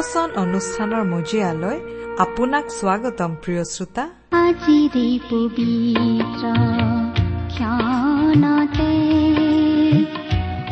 ভক্তিবচন 0.00 0.30
অনুষ্ঠানৰ 0.44 1.02
মজিয়ালৈ 1.14 1.78
আপোনাক 2.24 2.64
স্বাগতম 2.78 3.30
প্ৰিয় 3.42 3.64
শ্ৰোতা। 3.72 4.04
আজিৰে 4.40 5.08
পবিত্ৰ 5.30 6.44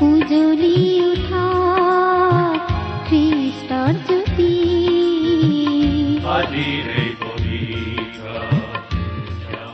উজলি 0.09 0.77
উঠা 1.11 1.47
খ্ৰীষ্টৰ 3.09 3.93
জ্যোতি। 4.07 4.53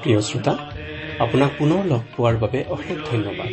প্ৰিয় 0.03 0.21
শ্ৰোতা 0.29 0.53
আপোনাক 1.25 1.51
পুনৰ 1.59 1.83
লগ 1.93 2.03
পোৱাৰ 2.15 2.35
বাবে 2.43 2.59
অশেষ 2.77 2.99
ধন্যবাদ। 3.11 3.51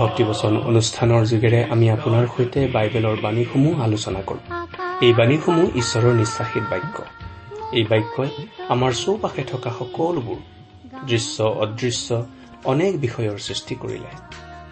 ভক্তিবচন 0.00 0.52
অনুষ্ঠানৰ 0.70 1.22
যোগেৰে 1.30 1.60
আমি 1.74 1.86
আপোনাৰ 1.96 2.24
সৈতে 2.34 2.60
বাইবেলৰ 2.74 3.16
বাণীসমূহ 3.24 3.74
আলোচনা 3.86 4.22
কৰোঁ। 4.28 4.55
এই 5.02 5.12
বাণীসমূহ 5.12 5.76
ঈশ্বৰৰ 5.76 6.14
নিশ্বাসিত 6.14 6.62
বাক্য। 6.70 7.04
এই 7.72 7.84
বাক্যই 7.84 8.46
আমাৰ 8.68 8.92
চৌপাশে 8.92 9.44
থকা 9.44 9.70
সকলোবোৰ 9.78 10.36
দৃশ্য 11.06 11.42
অদৃশ্য 11.42 12.26
অনেক 12.64 13.00
বিষয়ৰ 13.00 13.38
সৃষ্টি 13.38 13.74
কৰিলে। 13.74 14.10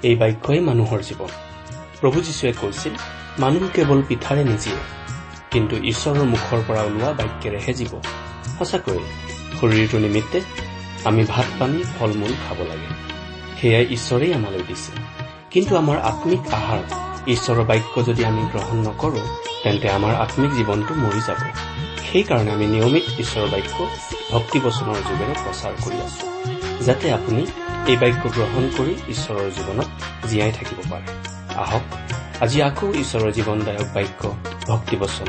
এই 0.03 0.15
বাক্যই 0.15 0.61
মানুহৰ 0.61 1.03
জীৱন। 1.03 1.29
প্ৰভু 2.01 2.21
যীশুৱে 2.21 2.53
কৈছিল 2.61 2.93
মানুহ 3.39 3.69
কেৱল 3.75 4.03
পিঠাৰে 4.09 4.45
নিজিয়ে 4.45 4.77
কিন্তু 5.51 5.77
ঈশ্বৰৰ 5.77 6.23
মুখৰ 6.23 6.61
পৰা 6.67 6.83
ওলোৱা 6.83 7.13
বাক্যেৰেহে 7.13 7.75
জীৱ। 7.75 8.01
সঁচাকৈয়ে 8.59 9.05
শৰীৰটো 9.61 9.99
নিমিত্তে 9.99 10.41
আমি 11.05 11.25
ভাত 11.25 11.47
পানী 11.59 11.83
ফল 11.99 12.13
মূল 12.13 12.33
খাব 12.49 12.59
লাগে। 12.59 12.89
সেয়াই 13.61 13.87
ঈশ্বৰেই 13.91 14.35
আমালৈ 14.35 14.63
দিছে। 14.69 14.93
কিন্তু 15.51 15.77
আমাৰ 15.77 15.99
আত্মিক 15.99 16.55
আহাৰ 16.55 17.14
ঈশ্বৰৰ 17.33 17.65
বাক্য 17.71 17.95
যদি 18.09 18.23
আমি 18.31 18.43
গ্ৰহণ 18.53 18.79
নকৰো 18.87 19.23
তেন্তে 19.63 19.87
আমাৰ 19.99 20.13
আত্মিক 20.25 20.51
জীৱনটো 20.59 20.93
মৰি 21.05 21.21
যাব। 21.29 21.41
সেইকাৰণে 22.09 22.51
আমি 22.57 22.67
নিয়মিত 22.75 23.07
ঈশ্বৰৰ 23.23 23.49
বাক্য 23.55 23.77
ভক্তিবচনৰ 24.35 24.99
যোগেৰে 25.09 25.35
প্ৰচাৰ 25.43 25.75
কৰি 25.85 25.99
আছো 26.07 26.27
যাতে 26.87 27.07
আপুনি 27.19 27.43
এই 27.91 27.97
বাক্য 28.03 28.23
গ্ৰহণ 28.37 28.65
কৰি 28.77 28.93
ঈশ্বৰৰ 29.15 29.49
জীৱনত 29.57 29.89
জীয়াই 30.31 30.53
থাকিব 30.59 30.79
পাৰে। 30.91 31.07
আহক 31.63 31.85
আজি 32.45 32.59
আকৌ 32.69 32.87
ঈশ্বৰৰ 33.03 33.31
জীৱনদায়ক 33.37 33.89
বাক্য 33.97 34.23
ভক্তিবচন 34.71 35.29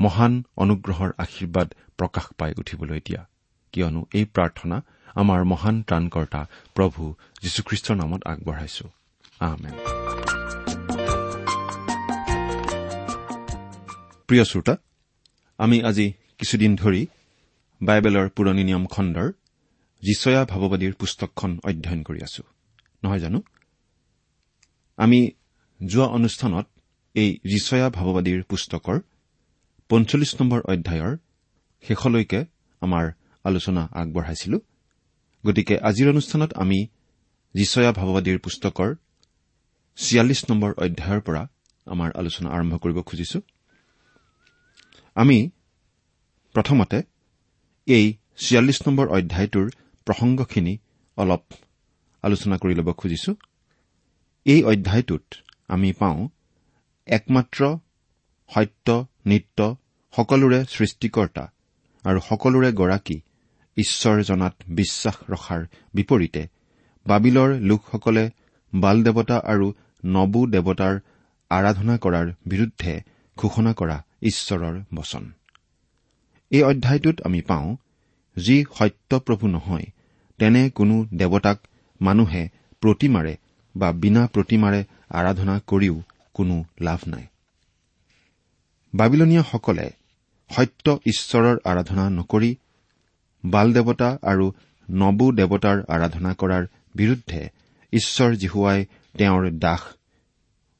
মহান 0.00 0.44
অনুগ্ৰহৰ 0.56 1.10
আশীৰ্বাদ 1.18 1.74
প্ৰকাশ 1.96 2.26
পাই 2.38 2.52
উঠিবলৈ 2.58 3.00
দিয়া। 3.00 3.26
কিয়নো 3.72 4.06
এই 4.14 4.24
প্ৰাৰ্থনা 4.24 4.82
আমাৰ 5.14 5.44
মহান 5.44 5.82
ত্ৰাণকৰ্তা 5.82 6.46
প্ৰভু 6.74 7.14
যীশুখ্ৰীষ্টৰ 7.42 7.96
নামত 7.96 8.22
আগবঢ়াইছো। 8.26 8.88
প্ৰিয় 14.26 14.44
শ্ৰোতা 14.44 14.76
আমি 15.58 15.82
আজি 15.82 16.12
কিছুদিন 16.38 16.76
ধৰি 16.76 17.06
বাইবেলৰ 17.82 18.28
পুৰণি 18.28 18.64
নিয়ম 18.64 18.86
খণ্ডৰ 18.86 19.32
যিচয়া 20.02 20.44
ভাৱবাদীৰ 20.44 20.94
পুস্তকখন 20.94 21.58
অধ্যয়ন 21.64 22.02
কৰি 22.02 22.22
আছো। 22.22 22.42
নহয় 23.04 23.18
জানো? 23.18 23.42
আমি 24.96 25.30
যোৱা 25.86 26.06
অনুষ্ঠানত 26.06 26.66
এই 27.14 27.38
ৰিচয়া 27.46 27.90
ভাৱবাদীৰ 27.90 28.42
পুস্তকৰ 28.42 29.00
পঞ্চল্লিছ 29.90 30.32
নম্বৰ 30.40 30.60
অধ্যায়ৰ 30.72 31.12
শেষলৈকে 31.84 32.40
আমাৰ 32.82 33.04
আলোচনা 33.44 33.82
আগবঢ়াইছিলো। 34.00 34.58
গতিকে 35.44 35.74
আজিৰ 35.88 36.06
অনুষ্ঠানত 36.12 36.50
আমি 36.62 36.78
ৰিচয়া 37.54 37.90
ভাৱবাদীৰ 37.92 38.38
পুস্তকৰ 38.38 38.90
ছিয়াল্লিছ 39.98 40.40
নম্বৰ 40.50 40.70
অধ্যায়ৰ 40.84 41.20
পৰা 41.20 41.42
আমাৰ 41.86 42.10
আলোচনা 42.20 42.48
আৰম্ভ 42.50 42.72
কৰিব 42.78 42.98
খুজিছো। 43.02 43.38
আমি 45.16 45.38
প্ৰথমতে 46.54 46.98
এই 47.86 48.06
ছিয়াল্লিছ 48.42 48.78
নম্বৰ 48.86 49.06
অধ্যায়টোৰ 49.08 49.66
প্ৰসংগখিনি 50.06 50.74
অলপ 51.16 51.44
আলোচনা 52.24 52.56
কৰি 52.56 52.74
ল'ব 52.74 52.88
খুজিছো। 52.92 53.32
এই 54.46 54.60
অধ্যায়টোত 54.62 55.26
আমি 55.68 55.88
পাওঁ 55.92 56.28
একমাত্ৰ 57.06 57.60
সত্য 58.50 58.88
নিত্য 59.28 59.58
সকলোৰে 60.14 60.60
সৃষ্টিকৰ্তা 60.70 61.44
আৰু 62.04 62.18
সকলোৰে 62.28 62.70
গৰাকী 62.72 63.18
ঈশ্বৰ 63.76 64.16
জনাত 64.22 64.54
বিশ্বাস 64.68 65.16
ৰখাৰ 65.30 65.60
বিপৰীতে 65.94 66.42
বাবিলৰ 67.06 67.50
লোকসকলে 67.68 68.24
বাল 68.72 68.96
দেৱতা 69.02 69.36
আৰু 69.52 69.66
নবু 70.04 70.40
দেৱতাৰ 70.46 70.94
আৰাধনা 71.50 71.94
কৰাৰ 71.98 72.26
বিৰুদ্ধে 72.46 72.94
ঘোষণা 73.36 73.72
কৰা 73.72 73.96
ঈশ্বৰৰ 74.22 74.76
বচন। 74.94 75.24
এই 76.50 76.62
অধ্যায়টোত 76.62 77.16
আমি 77.20 77.40
পাওঁ 77.40 77.76
যি 78.36 78.56
সত্যপ্ৰভু 78.78 79.44
নহয় 79.48 79.86
তেনে 80.38 80.62
কোনো 80.70 80.96
দেৱতাক 81.14 81.58
মানুহে 82.00 82.42
প্ৰতিমাৰে 82.80 83.34
বা 83.74 83.88
বিনা 83.92 84.22
প্ৰতিমাৰে 84.34 84.80
আৰাধনা 85.10 85.54
কৰিও 85.66 85.96
কোনো 86.34 86.56
লাভ 86.80 87.00
নাই। 87.06 87.26
বাবিলনীয়াসকলে 88.94 89.86
সত্য 90.50 90.86
ঈশ্বৰৰ 91.06 91.56
আৰাধনা 91.64 92.04
নকৰি 92.10 92.50
বাল 93.44 93.68
দেৱতা 93.72 94.08
আৰু 94.22 94.46
নবু 94.88 95.26
দেৱতাৰ 95.32 95.78
আৰাধনা 95.88 96.30
কৰাৰ 96.34 96.64
বিৰুদ্ধে 96.94 97.40
ঈশ্বৰ 97.92 98.30
জীহুৱাই 98.34 98.80
তেওঁৰ 99.14 99.44
দাস 99.58 99.82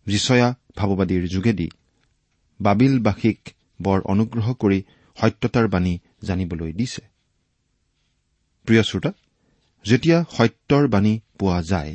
ৰিচয়া 0.06 0.48
ভাৱবাদীৰ 0.76 1.24
যোগেদি 1.28 1.68
বাবিলবাসীক 2.60 3.40
বৰ 3.82 3.98
অনুগ্ৰহ 4.04 4.46
কৰি 4.54 4.78
সত্যতাৰ 5.16 5.66
বাণী 5.68 5.94
জানিবলৈ 6.22 6.72
দিছে। 6.72 7.02
প্ৰিয় 8.66 8.82
শ্ৰোতা 8.82 9.10
যেতিয়া 9.84 10.18
সত্যৰ 10.36 10.84
বাণী 10.88 11.14
পোৱা 11.38 11.58
যায় 11.62 11.92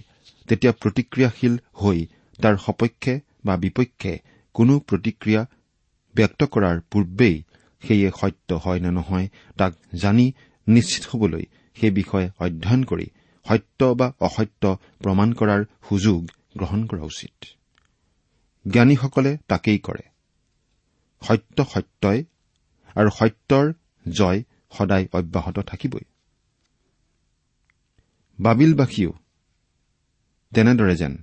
তেতিয়া 0.47 0.71
প্ৰতিক্ৰিয়াশীল 0.73 1.53
হৈ 1.73 1.99
তাৰ 2.39 2.55
সপক্ষে 2.57 3.13
বা 3.45 3.53
বিপক্ষে 3.57 4.13
কোনো 4.55 4.73
প্ৰতিক্ৰিয়া 4.79 5.41
ব্যক্ত 6.15 6.43
কৰাৰ 6.43 6.81
পূৰ্বেই 6.91 7.43
সেয়ে 7.83 8.11
সত্য 8.21 8.53
হয় 8.53 8.79
নে 8.79 8.91
নহয় 8.91 9.27
তাক 9.57 9.73
জানি 9.95 10.33
নিশ্চিত 10.67 11.03
হবলৈ 11.11 11.45
সেই 11.75 11.91
বিষয়ে 11.91 12.29
অধ্যয়ন 12.39 12.83
কৰি 12.83 13.07
সত্য 13.45 13.83
বা 13.83 14.13
অসত্য 14.19 14.77
প্ৰমাণ 14.99 15.33
কৰাৰ 15.33 15.65
সুযোগ 15.89 16.21
গ্ৰহণ 16.57 16.87
কৰা 16.87 17.03
উচিত। 17.03 17.45
জ্ঞানীসকলে 18.67 19.37
তাকেই 19.47 19.79
কৰে। 19.79 20.05
সত্য 21.21 21.65
সত্যই 21.65 22.23
আৰু 22.95 23.09
সত্যৰ 23.09 23.73
জয় 24.11 24.43
সদায় 24.71 25.05
অব্যাহত 25.13 25.59
থাকিবই। 25.59 26.05
বাবিলবাসীও 28.39 29.11
তেনেদৰে 30.51 30.95
যেন 30.95 31.13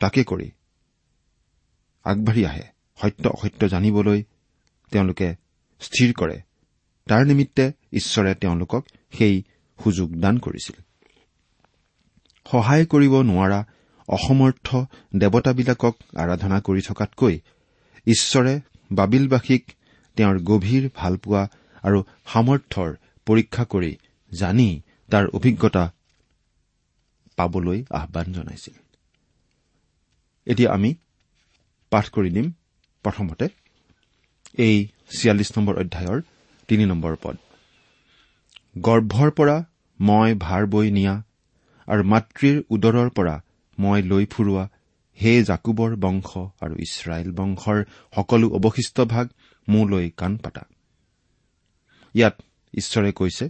তাকে 0.00 0.24
কৰি 0.24 0.50
আগবাঢ়ি 2.04 2.46
আহে। 2.46 2.62
সত্য 3.02 3.28
অসত্য 3.28 3.68
জানিবলৈ 3.68 4.22
তেওঁলোকে 4.90 5.34
স্থিৰ 5.80 6.14
কৰে। 6.14 6.40
তাৰ 7.08 7.26
নিমিত্তে 7.26 7.72
ঈশ্বৰে 7.92 8.34
তেওঁলোকক 8.34 8.86
সেই 9.12 9.42
সুযোগ 9.84 10.16
দান 10.16 10.38
কৰিছিল। 10.38 10.82
সহায় 12.50 12.86
কৰিব 12.86 13.22
নোৱাৰা 13.22 13.64
অসমৰ্থ 14.08 14.76
দেৱতাবিলাকক 15.16 15.94
আৰাধনা 16.16 16.60
কৰি 16.60 16.80
থকাতকৈ 16.80 17.40
ঈশ্বৰে 18.06 18.60
বাবিলবাসীক 18.92 19.72
তেওঁৰ 20.16 20.38
গভীৰ 20.38 20.90
ভালপোৱা 20.94 21.48
আৰু 21.82 22.04
সামৰ্থ্যৰ 22.26 22.96
পৰীক্ষা 23.26 23.64
কৰি 23.64 23.96
জানি 24.38 24.80
তাৰ 25.10 25.26
অভিজ্ঞতা 25.26 25.92
পাবলৈ 27.36 27.84
আহান 27.90 28.32
জনাইছিল। 28.32 28.74
এতিয়া 30.46 30.72
আমি 30.72 30.94
পাঠ 31.90 32.08
কৰি 32.08 32.30
দিম। 32.30 32.52
প্ৰথমতে 33.04 33.46
এই 34.58 34.76
ছিয়াল্লিছ 35.16 35.50
নম্বৰ 35.56 35.74
অধ্যায়ৰ 35.82 36.18
তিনি 36.68 36.84
নম্বৰ 36.92 37.14
পদ। 37.22 37.36
গৰ্ভৰ 38.86 39.30
পৰা 39.38 39.56
মই 40.00 40.30
ভাৰ 40.44 40.62
বৈ 40.66 40.86
নিয়া 40.98 41.14
আৰু 41.88 42.02
মাতৃৰ 42.12 42.56
উদৰৰ 42.74 43.08
পৰা 43.16 43.34
মই 43.78 43.98
লৈ 44.10 44.24
ফুৰোৱা 44.32 44.64
হে 45.18 45.32
জাকুবৰ 45.42 45.90
বংশ 46.04 46.30
আৰু 46.64 46.74
ইছৰাইল 46.86 47.28
বংশৰ 47.38 47.78
সকলো 48.16 48.46
অৱশিষ্ট 48.56 48.96
ভাগ 49.12 49.26
মোলৈ 49.68 50.06
কাণ 50.20 50.32
পাতা। 50.36 50.62
ইয়াত 52.14 52.36
ঈশ্বৰে 52.74 53.10
কৈছে 53.12 53.46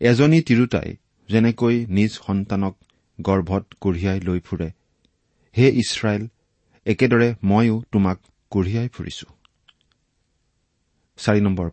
এজনী 0.00 0.40
তিৰোতাই 0.48 0.90
যেনেকৈ 1.28 1.76
নিজ 1.96 2.12
সন্তানক 2.26 2.74
গৰ্ভত 3.18 3.64
কঢ়িয়াই 3.82 4.20
লৈ 4.20 4.40
ফুৰে 4.40 4.68
হে 5.54 5.66
ইছৰাইল 5.82 6.22
একেদৰে 6.86 7.28
ময়ো 7.44 7.76
তোমাক 7.92 8.18
কঢ়িয়াই 8.50 8.88
ফুৰিছো। 8.88 9.26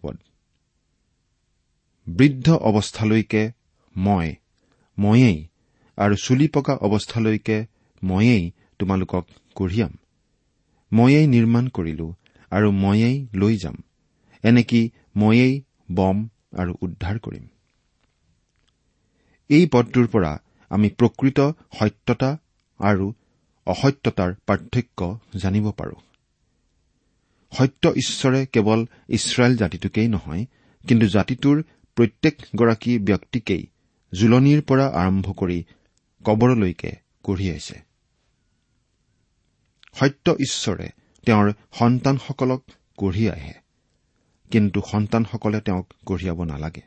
পদ। 0.01 0.17
বৃদ্ধ 2.07 2.51
অৱস্থালৈকে 2.51 3.51
মই 3.97 4.35
ময়েই 4.99 5.47
আৰু 5.97 6.15
চুলি 6.15 6.47
পকা 6.47 6.73
অৱস্থালৈকে 6.73 7.65
ময়েই 8.03 8.51
তোমালোকক 8.79 9.27
কঢ়িয়াম। 9.55 9.93
ময়েই 10.93 11.27
নিৰ্মাণ 11.27 11.67
কৰিলো 11.67 12.13
আৰু 12.51 12.71
ময়েই 12.71 13.27
লৈ 13.33 13.57
যাম। 13.57 13.75
এনেকি 14.43 14.89
ময়েই 15.15 15.61
বম 15.91 16.27
আৰু 16.57 16.73
উদ্ধাৰ 16.81 17.19
কৰিম। 17.19 17.45
এই 19.49 19.65
পদটোৰ 19.73 20.07
পৰা 20.07 20.31
আমি 20.69 20.89
প্ৰকৃত 20.89 21.39
সত্যতা 21.79 22.37
আৰু 22.79 23.13
অসত্যতাৰ 23.67 24.33
পাৰ্থক্য 24.47 25.19
জানিব 25.35 25.71
পাৰো। 25.71 25.95
সত্য 27.51 27.89
ঈশ্বৰে 27.89 28.45
কেৱল 28.45 28.85
ইছৰাইল 29.09 29.57
জাতিটোকেই 29.57 30.07
নহয় 30.07 30.45
কিন্তু 30.87 31.07
জাতিটোৰ 31.07 31.63
প্ৰত্যেকগৰাকী 31.95 32.99
ব্যক্তিকেই 32.99 33.67
জোলনিৰ 34.13 34.61
পৰা 34.61 34.87
আৰম্ভ 34.87 35.33
কৰি 35.33 35.63
কবৰলৈকে 36.25 36.91
কঢ়িয়াইছে 37.23 37.87
সত্য 39.93 40.35
ঈশ্বৰে 40.39 40.89
তেওঁৰ 41.25 41.53
সন্তানসকলক 41.73 42.63
কঢ়িয়াই 42.97 43.41
আহে 43.41 43.53
কিন্তু 44.51 44.81
সন্তানসকলে 44.91 45.61
তেওঁক 45.61 45.93
কঢ়িয়াব 46.05 46.43
নালাগে। 46.43 46.81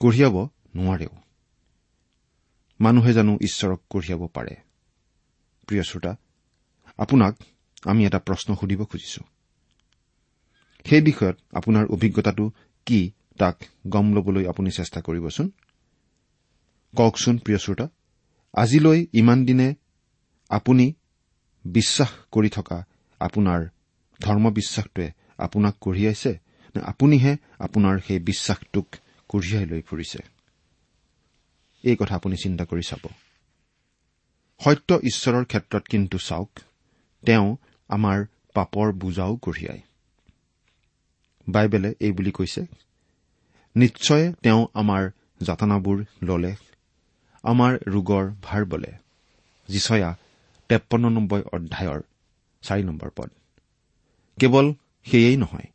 কঢ়িয়াব 0.00 0.48
নোৱাৰেও। 0.76 1.08
মানুহে 2.80 3.12
জানো 3.12 3.38
ঈশ্বৰক 3.40 3.80
কঢ়িয়াব 3.90 4.26
পাৰে। 4.26 4.56
প্ৰিয় 5.66 5.82
শ্ৰোতা 5.82 6.16
আপোনাক 6.98 7.34
আমি 7.84 8.06
এটা 8.06 8.18
প্ৰশ্ন 8.18 8.54
সুধিব 8.54 8.84
খুজিছো। 8.84 9.22
সেই 10.86 11.00
বিষয়ত 11.00 11.36
আপোনাৰ 11.52 11.84
অভিজ্ঞতাটো 11.86 12.50
কি 12.86 13.10
তাক 13.38 13.56
গম 13.86 14.06
ল'বলৈ 14.14 14.46
আপুনি 14.46 14.70
চেষ্টা 14.70 15.00
কৰিবচোন। 15.00 15.50
কওকচোন 16.96 17.38
প্ৰিয় 17.38 17.58
শ্ৰোতা 17.58 17.88
আজিলৈ 18.52 19.06
ইমান 19.12 19.44
দিনে 19.44 19.74
আপুনি 20.48 20.94
বিশ্বাস 21.64 22.10
কৰি 22.32 22.48
থকা 22.48 22.84
আপোনাৰ 23.20 23.60
ধৰ্মবিশ্বাসটোৱে 24.20 25.12
আপোনাক 25.38 25.74
কঢ়িয়াইছে 25.80 26.32
নে 26.74 26.80
আপুনিহে 26.82 27.36
আপোনাৰ 27.58 28.00
সেই 28.06 28.18
বিশ্বাসটোক 28.18 28.86
কঢ়িয়াই 29.28 29.66
লৈ 29.66 29.82
ফুৰিছে? 29.82 30.18
এই 31.82 31.96
কথা 31.96 32.14
আপুনি 32.14 32.36
চিন্তা 32.36 32.64
কৰি 32.64 32.82
চাব। 32.82 33.04
সত্য 34.60 34.98
ঈশ্বৰৰ 35.02 35.44
ক্ষেত্ৰত 35.44 35.82
কিন্তু 35.86 36.18
চাওক 36.18 36.50
তেওঁ 37.26 37.56
আমাৰ 37.90 38.18
পাপৰ 38.54 38.92
বুজাও 38.92 39.36
কঢ়িয়ায় 39.36 39.82
বাইবেলে 41.48 41.90
এই 42.00 42.12
বুলি 42.12 42.30
কৈছে 42.30 42.62
নিশ্চয় 43.76 44.32
তেওঁ 44.42 44.62
আমাৰ 44.74 45.02
যাতনাবোৰ 45.42 45.98
ললে 46.22 46.52
আমাৰ 47.44 47.72
ৰোগৰ 47.86 48.24
ভাৰ 48.42 48.64
বলে। 48.64 48.90
যিচয়া 49.68 50.10
তেপন্ন 50.70 51.04
নম্বৰ 51.10 51.40
অধ্যায়ৰ 51.52 52.00
চাৰি 52.62 52.82
নম্বৰ 52.82 53.10
পদ। 53.16 53.30
কেৱল 54.38 54.66
সেয়েই 55.06 55.36
নহয় 55.36 55.68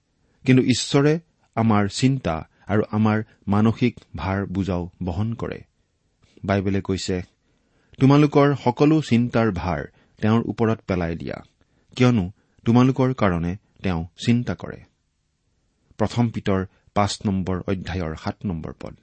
কিন্তু 0.46 0.62
ঈশ্বৰে 0.63 1.13
আমাৰ 1.55 1.84
চিন্তা 1.89 2.36
আৰু 2.67 2.84
আমাৰ 2.91 3.24
মানসিক 3.48 3.93
ভাৰ 4.15 4.46
বুজাও 4.46 4.84
বহন 5.03 5.34
কৰে। 5.34 5.60
বাইবেলে 6.43 6.82
কৈছে 6.82 7.17
তোমালোকৰ 8.00 8.48
সকলো 8.55 9.01
চিন্তাৰ 9.01 9.51
ভাৰ 9.51 9.82
তেওঁৰ 10.22 10.41
ওপৰত 10.46 10.79
পেলাই 10.88 11.15
দিয়া। 11.15 11.38
কিয়নো 11.96 12.26
তোমালোকৰ 12.66 13.14
কাৰণে 13.14 13.58
তেওঁ 13.84 14.06
চিন্তা 14.26 14.54
কৰে। 14.56 14.80
প্ৰথম 15.98 16.30
পিতৰ 16.30 16.66
পাঁচ 16.94 17.20
নম্বৰ 17.26 17.58
অধ্যায়ৰ 17.68 18.16
সাত 18.16 18.38
নম্বৰ 18.46 18.74
পদ। 18.80 18.94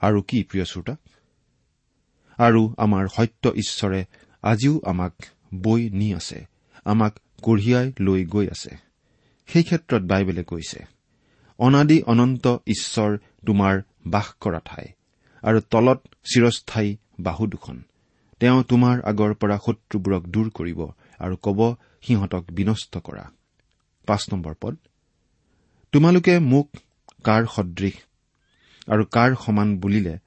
আৰু 0.00 0.22
কি 0.22 0.42
প্ৰিয় 0.42 0.64
শ্ৰোতা? 0.64 0.94
আৰু 2.38 2.74
আমাৰ 2.78 3.08
সত্য 3.08 3.52
ঈশ্বৰে 3.56 4.04
আজিও 4.42 4.80
আমাক 4.86 5.14
বৈ 5.62 5.90
নি 5.90 6.14
আছে 6.14 6.46
আমাক 6.84 7.18
কঢ়িয়াই 7.42 7.92
লৈ 8.00 8.24
গৈ 8.24 8.46
আছে। 8.46 8.76
সেই 9.48 9.62
ক্ষেত্ৰত 9.62 10.02
বাইবেলে 10.02 10.44
কৈছে 10.44 10.84
অনাদি 11.58 12.02
অনন্ত 12.02 12.46
ঈশ্বৰ 12.66 13.18
তোমাৰ 13.46 13.82
বাস 14.06 14.28
কৰা 14.40 14.60
ঠাই 14.64 14.86
আৰু 15.42 15.60
তলত 15.60 16.00
চিৰস্থায়ী 16.24 16.96
বাহু 17.20 17.46
দুখন। 17.46 17.82
তেওঁ 18.40 18.62
তোমাৰ 18.62 19.00
আগৰ 19.02 19.34
পৰা 19.34 19.56
শত্ৰুবোৰক 19.66 20.22
দূৰ 20.26 20.50
কৰিব 20.50 20.80
আৰু 21.18 21.36
কব 21.36 21.60
সিহঁতক 22.02 22.44
বিনষ্ট 22.50 22.98
কৰা। 22.98 23.24
পাঁচ 24.06 24.22
নম্বৰ 24.32 24.54
পদ 24.60 24.76
তোমালোকে 25.92 26.38
মোক 26.38 26.68
কাৰ 27.24 27.42
সদৃশ 27.54 27.96
আৰু 28.88 29.04
কাৰ 29.04 29.30
সমান 29.44 29.68
বুলিলে 29.80 30.18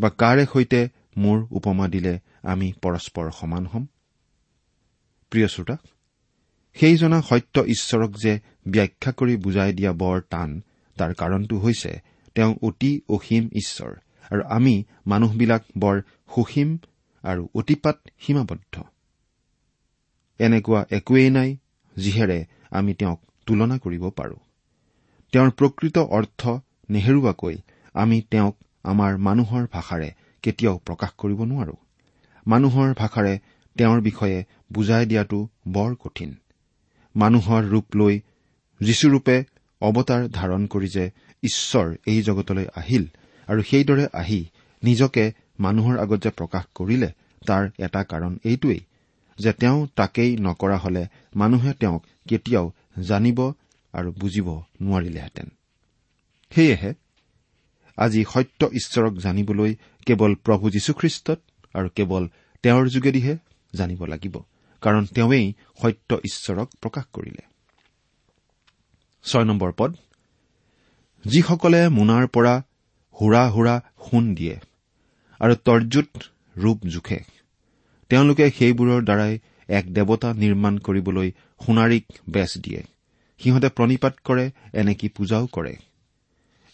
বা 0.00 0.08
কাৰে 0.10 0.44
সৈতে 0.52 0.80
মোৰ 1.16 1.38
উপমা 1.50 1.88
দিলে 1.88 2.14
আমি 2.42 2.72
পৰস্পৰ 2.82 3.30
সমান 3.30 3.64
হ'ম? 3.66 3.84
প্ৰিয় 5.30 5.48
শ্ৰোতা 5.48 5.76
সেইজনা 6.76 7.18
সত্য 7.22 7.64
ঈশ্বৰক 7.66 8.10
যে 8.16 8.32
ব্যাখ্যা 8.68 9.12
কৰি 9.12 9.36
বুজাই 9.36 9.72
দিয়া 9.72 9.92
বৰ 9.92 10.20
টান 10.30 10.50
তাৰ 10.96 11.14
কাৰণটো 11.14 11.56
হৈছে 11.58 11.92
তেওঁ 12.34 12.54
অতি 12.62 12.92
অসীম 13.08 13.44
ঈশ্বৰ 13.52 13.92
আৰু 14.30 14.42
আমি 14.48 14.74
মানুহবিলাক 15.06 15.62
বৰ 15.78 15.96
সুসীম 16.34 16.78
আৰু 17.24 17.48
অতিপাত 17.54 17.96
সীমাবদ্ধ। 18.20 18.74
এনেকুৱা 20.40 20.80
একোৱেই 20.90 21.30
নাই 21.30 21.50
যিহেৰে 21.96 22.38
আমি 22.70 22.92
তেওঁক 22.94 23.18
তুলনা 23.46 23.76
কৰিব 23.78 24.04
পাৰোঁ। 24.10 24.40
তেওঁৰ 25.32 25.50
প্ৰকৃত 25.50 25.96
অৰ্থ 26.10 26.42
নেহেৰুৱাকৈ 26.90 27.56
আমি 27.94 28.20
তেওঁক 28.30 28.56
আমাৰ 28.84 29.12
মানুহৰ 29.18 29.64
ভাষাৰে 29.72 30.08
কেতিয়াও 30.42 30.76
প্ৰকাশ 30.78 31.10
কৰিব 31.18 31.40
নোৱাৰো। 31.44 31.76
মানুহৰ 32.46 32.94
ভাষাৰে 32.94 33.34
তেওঁৰ 33.76 34.00
বিষয়ে 34.00 34.44
বুজাই 34.72 35.06
দিয়াটো 35.06 35.38
বৰ 35.68 35.94
কঠিন। 35.94 36.30
মানুহৰ 37.14 37.62
ৰূপ 37.64 37.96
লৈ 37.96 38.20
যীশুৰূপে 38.80 39.36
অৱতাৰ 39.80 40.22
ধাৰণ 40.28 40.66
কৰি 40.66 40.88
যে 40.88 41.04
ঈশ্বৰ 41.42 41.86
এই 42.06 42.22
জগতলৈ 42.22 42.66
আহিল 42.74 43.04
আৰু 43.48 43.62
সেইদৰে 43.62 44.06
আহি 44.12 44.40
নিজকে 44.82 45.24
মানুহৰ 45.60 45.98
আগত 45.98 46.18
যে 46.22 46.30
প্ৰকাশ 46.30 46.64
কৰিলে 46.74 47.10
তাৰ 47.46 47.64
এটা 47.78 48.02
কাৰণ 48.04 48.32
এইটোৱেই 48.44 48.80
যে 49.38 49.52
তেওঁ 49.52 49.86
তাকেই 49.96 50.36
নকৰা 50.36 50.76
হলে 50.78 51.06
মানুহে 51.36 51.72
তেওঁক 51.72 52.04
কেতিয়াও 52.28 52.72
জানিব 53.02 53.52
আৰু 53.92 54.12
বুজিব 54.12 54.62
নোৱাৰিলেহেঁতেন। 54.82 55.48
সেয়েহে 56.50 56.94
আজি 57.96 58.24
সত্য 58.32 58.66
ঈশ্বৰক 58.66 59.14
জানিবলৈ 59.18 59.74
কেৱল 60.06 60.34
প্ৰভু 60.34 60.70
যীশুখ্ৰীষ্টত 60.70 61.40
আৰু 61.74 61.88
কেৱল 61.88 62.28
তেওঁৰ 62.62 62.88
যোগেদিহে 62.88 63.36
জানিব 63.74 64.04
লাগিব 64.04 64.38
কাৰণ 64.80 65.06
তেওঁৱেই 65.06 65.54
সত্য 65.82 66.16
ঈশ্বৰক 66.16 66.68
প্ৰকাশ 66.80 67.04
কৰিলে। 67.12 67.42
পদ 69.76 69.96
যিসকলে 71.26 71.88
মোনাৰ 71.88 72.26
পৰা 72.26 72.62
হুৰা 73.20 73.50
হুৰা 73.50 73.80
সোণ 73.98 74.34
দিয়ে 74.34 74.56
আৰু 75.40 75.54
তৰ্জুত 75.54 76.08
ৰূপ 76.56 76.86
জোখে 76.86 77.37
তেওঁলোকে 78.08 78.50
সেইবোৰৰ 78.50 79.02
দ্বাৰাই 79.02 79.38
এক 79.68 79.92
দেৱতা 79.92 80.34
নিৰ্মাণ 80.34 80.78
কৰিবলৈ 80.78 81.32
সোণাৰীক 81.66 82.04
বেচ 82.28 82.58
দিয়ে। 82.58 82.82
সিহঁতে 83.38 83.68
প্ৰণিপাত 83.68 84.14
কৰে 84.24 84.50
এনেকি 84.72 85.08
পূজাও 85.08 85.46
কৰে। 85.46 85.76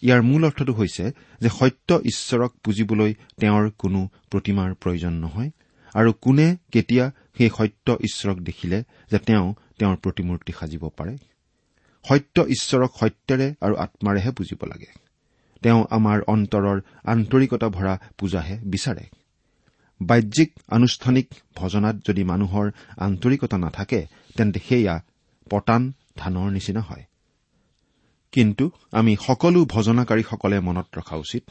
ইয়াৰ 0.03 0.23
মূল 0.23 0.45
অৰ্থটো 0.45 0.73
হৈছে 0.73 1.13
যে 1.41 1.49
সত্য 1.49 2.01
ঈশ্বৰক 2.05 2.53
পুজিবলৈ 2.65 3.15
তেওঁৰ 3.41 3.71
কোনো 3.79 4.09
প্ৰতিমাৰ 4.31 4.75
প্ৰয়োজন 4.75 5.13
নহয় 5.13 5.51
আৰু 5.95 6.13
কোনে 6.13 6.57
কেতিয়া 6.73 7.11
সেই 7.39 7.51
সত্য 7.59 7.97
ঈশ্বৰক 8.01 8.39
দেখিলে 8.39 8.83
যে 9.11 9.19
তেওঁ 9.19 9.55
তেওঁৰ 9.79 9.97
প্ৰতিমূৰ্তি 9.97 10.53
সাজিব 10.61 10.89
পাৰে। 10.97 11.17
সত্য 12.09 12.43
ঈশ্বৰক 12.43 12.91
সত্যেৰে 13.01 13.55
আৰু 13.61 13.75
আত্মাৰেহে 13.77 14.31
পুজিব 14.31 14.67
লাগে। 14.67 14.91
তেওঁ 15.63 15.85
আমাৰ 15.91 16.21
অন্তৰৰ 16.27 16.81
আন্তৰিকতা 17.05 17.69
ভৰা 17.69 17.99
পূজাহে 18.19 18.59
বিচাৰে। 18.65 19.24
বাহ্যিক 20.07 20.53
আনুষ্ঠানিক 20.69 21.35
ভজনাত 21.57 21.97
যদি 22.09 22.25
মানুহৰ 22.25 22.71
আন্তৰিকতা 22.97 23.59
নাথাকে 23.59 24.07
তেন্তে 24.37 24.61
সেয়া 24.69 25.03
পতান 25.51 25.93
ধানৰ 26.17 26.51
নিচিনা 26.51 26.81
হয়। 26.81 27.05
কিন্তু 28.33 28.71
আমি 28.93 29.17
সকলো 29.27 29.65
ভজনাকাৰীসকলে 29.65 30.61
মনত 30.61 30.87
ৰখা 30.99 31.17
উচিত 31.17 31.51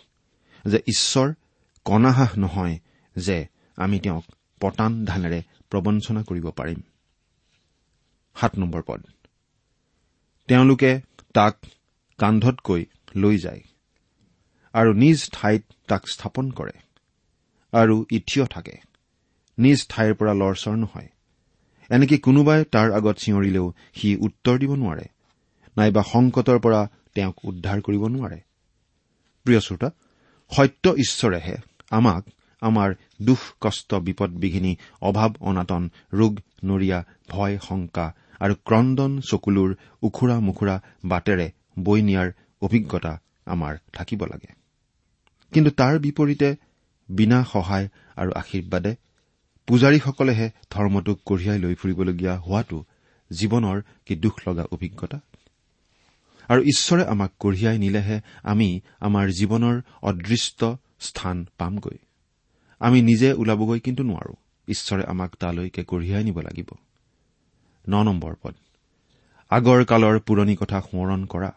যে 0.67 0.77
ঈশ্বৰ 0.77 1.33
কণাহাস 1.85 2.37
নহয় 2.37 2.79
যে 3.15 3.47
আমি 3.77 3.99
তেওঁক 3.99 4.25
পতান 4.59 5.05
ধানেৰে 5.05 5.43
প্ৰবঞ্চনা 5.69 6.23
কৰিব 6.23 6.49
পাৰিম। 6.49 6.81
পদ। 8.87 9.05
তেওঁলোকে 10.47 11.01
তাক 11.33 11.57
কান্ধতকৈ 12.17 12.85
লৈ 13.15 13.37
যায় 13.37 13.61
আৰু 14.73 14.93
নিজ 14.93 15.29
ঠাইত 15.31 15.63
তাক 15.87 16.07
স্থাপন 16.07 16.51
কৰে। 16.51 16.71
আৰু 17.73 18.05
ইথিয় 18.11 18.45
থাকে। 18.45 18.75
নিজ 19.57 19.79
ঠাইৰ 19.89 20.13
পৰা 20.13 20.33
লৰচৰ 20.33 20.75
নহয়। 20.75 21.09
এনেকে 21.89 22.17
কোনোবাই 22.17 22.65
তাৰ 22.71 22.91
আগত 22.91 23.15
চিঞৰিলেও 23.17 23.73
সি 23.95 24.15
উত্তৰ 24.15 24.57
দিব 24.59 24.71
নোৱাৰে। 24.75 25.05
নাইবা 25.77 26.03
সংকটৰ 26.03 26.59
পৰা 26.59 26.81
তেওঁক 27.15 27.45
উদ্ধাৰ 27.45 27.81
কৰিব 27.81 28.03
নোৱাৰে। 28.07 28.39
প্ৰিয় 29.45 29.59
শ্ৰোতা 29.59 29.89
সত্য 30.51 30.85
ঈশ্বৰেহে 30.97 31.55
আমাক 31.91 32.23
আমাৰ 32.61 32.89
দুখ 33.21 33.39
কষ্ট 33.61 33.93
বিপদবিঘিনি 33.93 34.77
অভাৱ 35.01 35.31
অনাটন 35.41 35.89
ৰোগ 36.13 36.33
নৰিয়া 36.63 36.99
ভয় 37.29 37.59
শংকা 37.67 38.05
আৰু 38.39 38.53
ক্ৰদন 38.65 39.21
চকুলোৰ 39.29 39.75
উখুৰা 40.03 40.39
মুখুৰা 40.39 40.75
বাটেৰে 41.05 41.51
বৈ 41.79 42.01
নিয়াৰ 42.01 42.29
অভিজ্ঞতা 42.61 43.13
আমাৰ 43.45 43.77
থাকিব 43.93 44.25
লাগে। 44.25 44.51
কিন্তু 45.53 45.71
তাৰ 45.71 45.99
বিপৰীতে 45.99 46.55
বিনা 47.13 47.43
সহায় 47.43 47.89
আৰু 48.15 48.31
আশীৰ্বাদে 48.31 48.95
পূজাৰীসকলেহে 49.67 50.51
ধৰ্মটোক 50.69 51.19
কঢ়িয়াই 51.25 51.59
লৈ 51.59 51.75
ফুৰিবলগীয়া 51.75 52.39
হোৱাটো 52.39 52.83
জীৱনৰ 53.31 53.81
কি 54.05 54.15
দুখ 54.15 54.39
লগা 54.47 54.63
অভিজ্ঞতা? 54.71 55.19
আৰু 56.47 56.61
ঈশ্বৰে 56.61 57.05
আমাক 57.05 57.31
কঢ়িয়াই 57.39 57.77
নিলেহে 57.77 58.21
আমি 58.43 58.81
আমাৰ 58.99 59.29
জীৱনৰ 59.29 59.81
অদৃষ্ট 60.01 60.65
স্থান 60.99 61.45
পামগৈ। 61.57 61.97
আমি 62.79 63.01
নিজে 63.01 63.33
ওলাবগৈ 63.33 63.79
কিন্তু 63.79 64.03
নোৱাৰো। 64.03 64.33
ঈশ্বৰে 64.67 65.03
আমাক 65.03 65.35
তালৈকে 65.35 65.83
কঢ়িয়াই 65.83 66.23
নিব 66.23 66.39
লাগিব। 66.39 66.69
ন 67.89 68.03
নম্বৰ 68.03 68.35
পদ। 68.41 68.55
আগৰ 69.49 69.85
কালৰ 69.85 70.19
পুৰণি 70.19 70.55
কথা 70.55 70.81
সোঁৱৰণ 70.81 71.25
কৰা। 71.25 71.51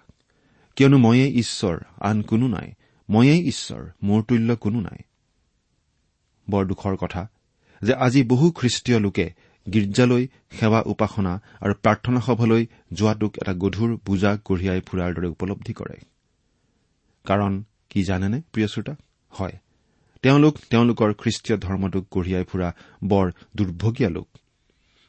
কিয়নো 0.77 0.99
ময়েই 0.99 1.39
ঈশ্বৰ 1.39 1.81
আন 2.01 2.23
কোনো 2.23 2.49
নাই। 2.49 2.73
ময়েই 3.11 3.49
ঈশ্বৰ 3.49 3.91
মোৰ 4.03 4.23
তুল্য 4.23 4.57
কোনো 4.57 4.81
নাই। 4.81 4.99
বৰ 6.51 6.67
দুখৰ 6.67 6.97
কথা 6.97 7.29
যে 7.83 7.95
আজি 7.95 8.23
বহু 8.23 8.51
খ্ৰীষ্টীয় 8.51 8.99
লোকে 9.01 9.27
গীৰ্জালৈ 9.73 10.29
সেৱা 10.51 10.83
উপাসনা 10.87 11.43
আৰু 11.61 11.75
প্ৰাৰ্থনা 11.75 12.21
সভালৈ 12.21 12.67
যোৱাটোক 12.93 13.33
এটা 13.43 13.55
গধুৰ 13.55 13.97
বোজা 14.07 14.39
কঢ়িয়াই 14.45 14.81
ফুৰাৰ 14.81 15.15
দৰে 15.15 15.29
উপলব্ধি 15.29 15.73
কৰে। 15.73 15.97
কাৰণ 17.25 17.65
কি 17.91 18.05
জানেনে 18.05 18.43
প্ৰিয় 18.53 18.69
শ্ৰোতা? 18.69 18.95
হয় 19.31 19.57
তেওঁলোক 20.23 20.59
তেওঁলোকৰ 20.71 21.13
খ্ৰীষ্টীয় 21.13 21.59
ধৰ্মটোক 21.59 22.05
কঢ়িয়াই 22.11 22.45
ফুৰা 22.45 22.75
বৰ 23.05 23.33
দুৰ্ভগীয়া 23.57 24.11
লোক। 24.11 24.29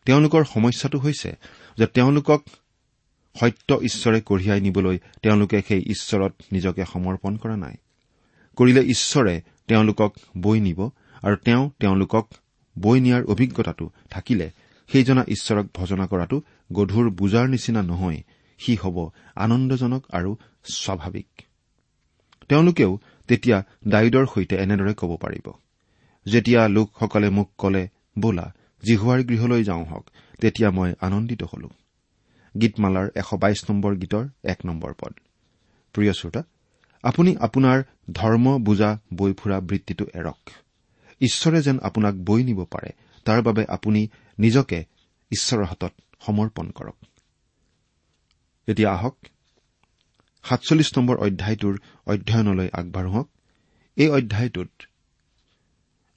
তেওঁলোকৰ 0.06 0.44
সমস্যাটো 0.44 1.00
হৈছে 1.00 1.38
যে 1.77 1.86
তেওঁলোকক 1.88 2.41
সত্য 3.39 3.79
ঈশ্বৰে 3.82 4.22
কঢ়িয়াই 4.22 4.62
নিবলৈ 4.62 4.98
তেওঁলোকে 4.98 5.62
সেই 5.67 5.82
ঈশ্বৰত 5.82 6.34
নিজকে 6.51 6.84
সমৰ্পণ 6.94 7.38
কৰা 7.38 7.58
নাই। 7.58 7.75
কৰিলে 8.56 8.82
ঈশ্বৰে 8.82 9.41
তেওঁলোকক 9.67 10.12
বৈ 10.38 10.60
নিব 10.60 10.89
আৰু 11.24 11.36
তেওঁ 11.45 11.69
তেওঁলোকক 11.79 12.25
বৈ 12.75 13.00
নিয়াৰ 13.00 13.24
অভিজ্ঞতাটো 13.25 13.86
থাকিলে 14.09 14.47
সেইজনা 14.89 15.24
ঈশ্বৰক 15.27 15.65
ভজনা 15.74 16.05
কৰাটো 16.07 16.38
গধুৰ 16.74 17.09
বুজাৰ 17.09 17.47
নিচিনা 17.47 17.81
নহয় 17.81 18.19
সি 18.59 18.75
হ'ব 18.75 18.97
আনন্দজনক 19.36 20.03
আৰু 20.12 20.31
স্বাভাৱিক। 20.74 21.29
তেওঁলোকেও 22.50 22.91
তেতিয়া 23.27 23.57
ডায়ুদৰ 23.88 24.25
সৈতে 24.25 24.55
এনেদৰে 24.55 24.93
ক'ব 24.93 25.12
পাৰিব 25.15 25.47
যেতিয়া 26.25 26.67
লোকসকলে 26.67 27.29
মোক 27.29 27.50
কলে 27.57 27.89
বোলা 28.19 28.53
জিহুৱাৰ 28.83 29.24
গৃহলৈ 29.24 29.63
যাওঁ 29.63 29.86
হওক 29.86 30.05
তেতিয়া 30.41 30.71
মই 30.71 30.93
আনন্দিত 31.01 31.43
হলো। 31.43 31.69
গীতমালাৰ 32.62 33.07
এশ 33.15 33.29
বাইশ 33.33 33.69
নম্বৰ 33.69 33.95
গীতৰ 33.95 34.25
এক 34.43 34.59
নম্বৰ 34.65 34.93
পদ। 35.01 35.13
প্ৰিয় 35.93 36.13
শ্ৰোতা 36.13 36.41
আপুনি 37.03 37.36
আপোনাৰ 37.39 37.83
ধৰ্ম 38.12 38.57
বুজা 38.57 39.00
বৈ 39.13 39.33
ফুৰা 39.33 39.59
বৃত্তিটো 39.59 40.05
এৰক। 40.13 40.41
ঈশ্বৰে 41.21 41.62
যেন 41.62 41.79
আপোনাক 41.79 42.15
বৈ 42.15 42.43
নিব 42.43 42.65
পাৰে 42.65 42.89
তাৰ 43.25 43.41
বাবে 43.41 43.65
আপুনি 43.69 44.07
নিজকে 44.39 44.86
ঈশ্বৰৰ 45.31 45.65
হাতত 45.65 45.93
সমৰ্পণ 46.25 46.71
কৰক। 46.71 46.95
এতিয়া 48.67 48.91
আহক 48.91 49.15
সাতচল্লিছ 50.43 50.97
নম্বৰ 50.97 51.17
অধ্যায়টোৰ 51.17 51.79
অধ্যয়নলৈ 52.05 52.69
আগবাঢ়োহক 52.74 53.27
এই 53.97 54.09
অধ্যায়টোত 54.09 54.69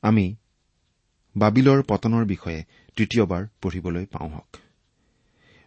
আমি 0.03 0.37
বাবিলৰ 1.37 1.83
পতনৰ 1.83 2.25
বিষয়ে 2.25 2.65
তৃতীয়বাৰ 2.97 3.47
পঢ়িবলৈ 3.63 4.07
পাওঁহক। 4.07 4.57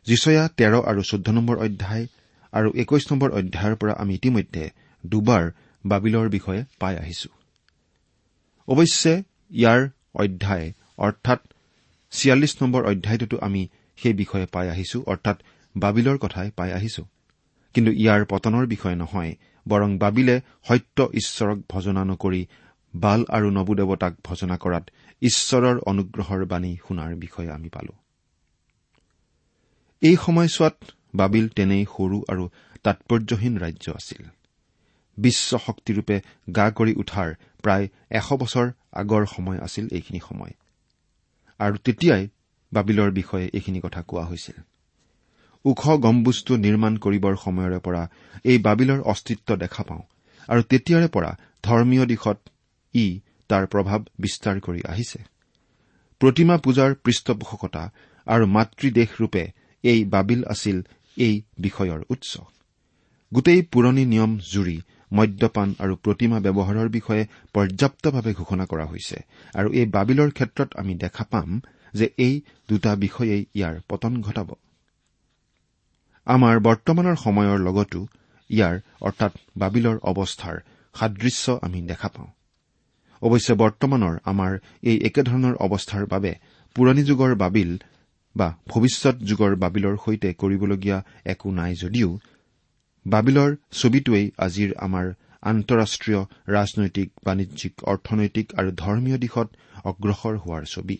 যিচয়া 0.07 0.47
তেৰ 0.47 0.73
আৰু 0.73 1.01
চৈধ্য 1.01 1.31
নম্বৰ 1.31 1.57
অধ্যায় 1.57 2.07
আৰু 2.51 2.71
একৈশ 2.75 3.11
নম্বৰ 3.11 3.31
অধ্যায়ৰ 3.31 3.75
পৰা 3.75 3.93
আমি 3.93 4.13
ইতিমধ্যে 4.13 4.69
দুবাৰ 5.05 5.51
বাবিলৰ 5.85 6.29
বিষয়ে 6.29 6.65
পাই 6.79 6.97
আহিছো। 6.97 7.42
অৱশ্যে 8.67 9.23
ইয়াৰ 9.51 9.89
অধ্যায় 10.15 10.73
অৰ্থাৎ 10.97 11.39
ছিয়াল্লিছ 12.11 12.53
নম্বৰ 12.61 12.83
অধ্যায়টোতো 12.85 13.37
আমি 13.41 13.67
সেই 13.97 14.13
বিষয়ে 14.13 14.45
পাই 14.45 14.69
আহিছো 14.69 15.03
অৰ্থাৎ 15.07 15.37
বাবিলৰ 15.77 16.17
কথাই 16.17 16.51
পাই 16.55 16.71
আহিছো। 16.71 17.03
কিন্তু 17.73 17.91
ইয়াৰ 17.91 18.25
পতনৰ 18.25 18.65
বিষয়ে 18.67 18.95
নহয় 18.95 19.35
বৰং 19.67 19.97
বাবিলে 19.97 20.41
সত্য 20.67 21.09
ঈশ্বৰক 21.13 21.59
ভজনা 21.69 22.03
নকৰি 22.05 22.45
বাল 22.95 23.25
আৰু 23.29 23.47
নবুদেৱতাক 23.49 24.13
ভজনা 24.23 24.57
কৰাত 24.57 24.85
ঈশ্বৰৰ 25.21 25.77
অনুগ্ৰহৰ 25.85 26.45
বাণী 26.45 26.77
শুনাৰ 26.87 27.15
বিষয়ে 27.15 27.51
আমি 27.51 27.69
পালো। 27.69 27.93
এই 30.01 30.15
সময়ছোৱাত 30.15 30.75
বাবিল 31.15 31.47
তেনেই 31.47 31.85
সৰু 31.85 32.17
আৰু 32.27 32.43
তাৎপৰ্যহীন 32.83 33.57
ৰাজ্য 33.57 33.91
আছিল। 33.91 34.23
বিশ্ব 35.17 35.57
শক্তিৰূপে 35.57 36.15
গা 36.49 36.67
কৰি 36.71 36.93
উঠাৰ 36.93 37.29
প্ৰায় 37.63 37.85
এশ 38.09 38.27
বছৰ 38.33 38.67
আগৰ 38.93 39.25
সময় 39.25 39.59
আছিল 39.59 39.85
এইখিনি 39.91 40.19
সময়। 40.19 40.53
আৰু 41.59 41.75
তেতিয়াই 41.77 42.23
বাবিলৰ 42.73 43.11
বিষয়ে 43.11 43.47
এইখিনি 43.53 43.79
কথা 43.79 44.01
কোৱা 44.01 44.23
হৈছিল। 44.25 44.57
ওখ 45.65 45.81
গম্বুজটো 45.95 46.53
নিৰ্মাণ 46.55 46.93
কৰিবৰ 46.97 47.35
সময়ৰে 47.35 47.79
পৰা 47.79 48.03
এই 48.43 48.57
বাবিলৰ 48.57 48.99
অস্তিত্ব 49.01 49.55
দেখা 49.55 49.83
পাওঁ 49.83 50.03
আৰু 50.49 50.61
তেতিয়াৰে 50.61 51.07
পৰা 51.07 51.31
ধৰ্মীয় 51.63 52.05
দিশত 52.05 52.37
ই 52.95 53.05
তাৰ 53.49 53.63
প্ৰভাৱ 53.67 53.99
বিস্তাৰ 54.19 54.59
কৰি 54.59 54.81
আহিছে। 54.85 55.19
প্ৰতিমা 56.19 56.57
পূজাৰ 56.57 56.95
পৃষ্ঠপোষকতা 56.95 57.83
আৰু 58.27 58.45
মাতৃদেশৰূপে 58.47 59.43
এই 59.83 60.05
বাবিল 60.05 60.43
আছিল 60.43 60.77
এই 61.17 61.41
বিষয়ৰ 61.59 62.01
উৎস। 62.09 62.37
গোটেই 63.33 63.61
পুৰণি 63.61 64.05
নিয়ম 64.05 64.37
জুৰি 64.37 64.81
মদ্যপান 65.13 65.69
আৰু 65.83 65.93
প্ৰতিমা 65.95 66.37
ব্যৱহাৰৰ 66.45 66.89
বিষয়ে 66.89 67.23
পৰ্যাপ্তভাৱে 67.53 68.31
ঘোষণা 68.33 68.65
কৰা 68.65 68.85
হৈছে। 68.85 69.17
আৰু 69.53 69.69
এই 69.79 69.85
বাবিলৰ 69.85 70.29
ক্ষেত্ৰত 70.31 70.69
আমি 70.75 70.93
দেখা 70.95 71.23
পাম 71.31 71.49
যে 71.93 72.05
এই 72.17 72.33
দুটা 72.69 72.91
বিষয়েই 72.95 73.43
ইয়াৰ 73.55 73.75
পতন 73.89 74.13
ঘটাব। 74.21 74.49
আমাৰ 76.27 76.55
বৰ্তমানৰ 76.59 77.15
সময়ৰ 77.15 77.57
লগতো 77.59 77.99
ইয়াৰ 78.49 78.75
অৰ্থাৎ 79.01 79.33
বাবিলৰ 79.57 79.97
অৱস্থাৰ 80.03 80.55
সাদৃশ্য 80.95 81.45
আমি 81.61 81.79
দেখা 81.81 82.07
পাওঁ। 82.07 82.29
অৱশ্যে 83.21 83.53
বৰ্তমানৰ 83.53 84.15
আমাৰ 84.25 84.51
এই 84.83 84.97
একেধৰণৰ 84.99 85.55
অৱস্থাৰ 85.55 86.03
বাবে 86.05 86.31
পুৰণি 86.75 87.03
যুগৰ 87.03 87.31
বাবিল 87.35 87.71
বা 88.35 88.47
ভৱিষ্যৎ 88.67 89.15
যুগৰ 89.29 89.51
বাবিলৰ 89.55 89.95
সৈতে 90.05 90.29
কৰিবলগীয়া 90.33 90.97
একো 91.25 91.47
নাই 91.51 91.73
যদিও 91.75 92.09
বাবিলৰ 93.05 93.55
ছবিটোৱেই 93.71 94.31
আজিৰ 94.37 94.73
আমাৰ 94.77 95.13
আন্তঃৰাষ্ট্ৰীয় 95.43 96.21
ৰাজনৈতিক 96.47 97.09
বাণিজ্যিক 97.25 97.73
অৰ্থনৈতিক 97.83 98.53
আৰু 98.53 98.71
ধৰ্মীয় 98.71 99.17
দিশত 99.17 99.47
অগ্ৰসৰ 99.83 100.37
হোৱাৰ 100.37 100.63
ছবি। 100.65 100.97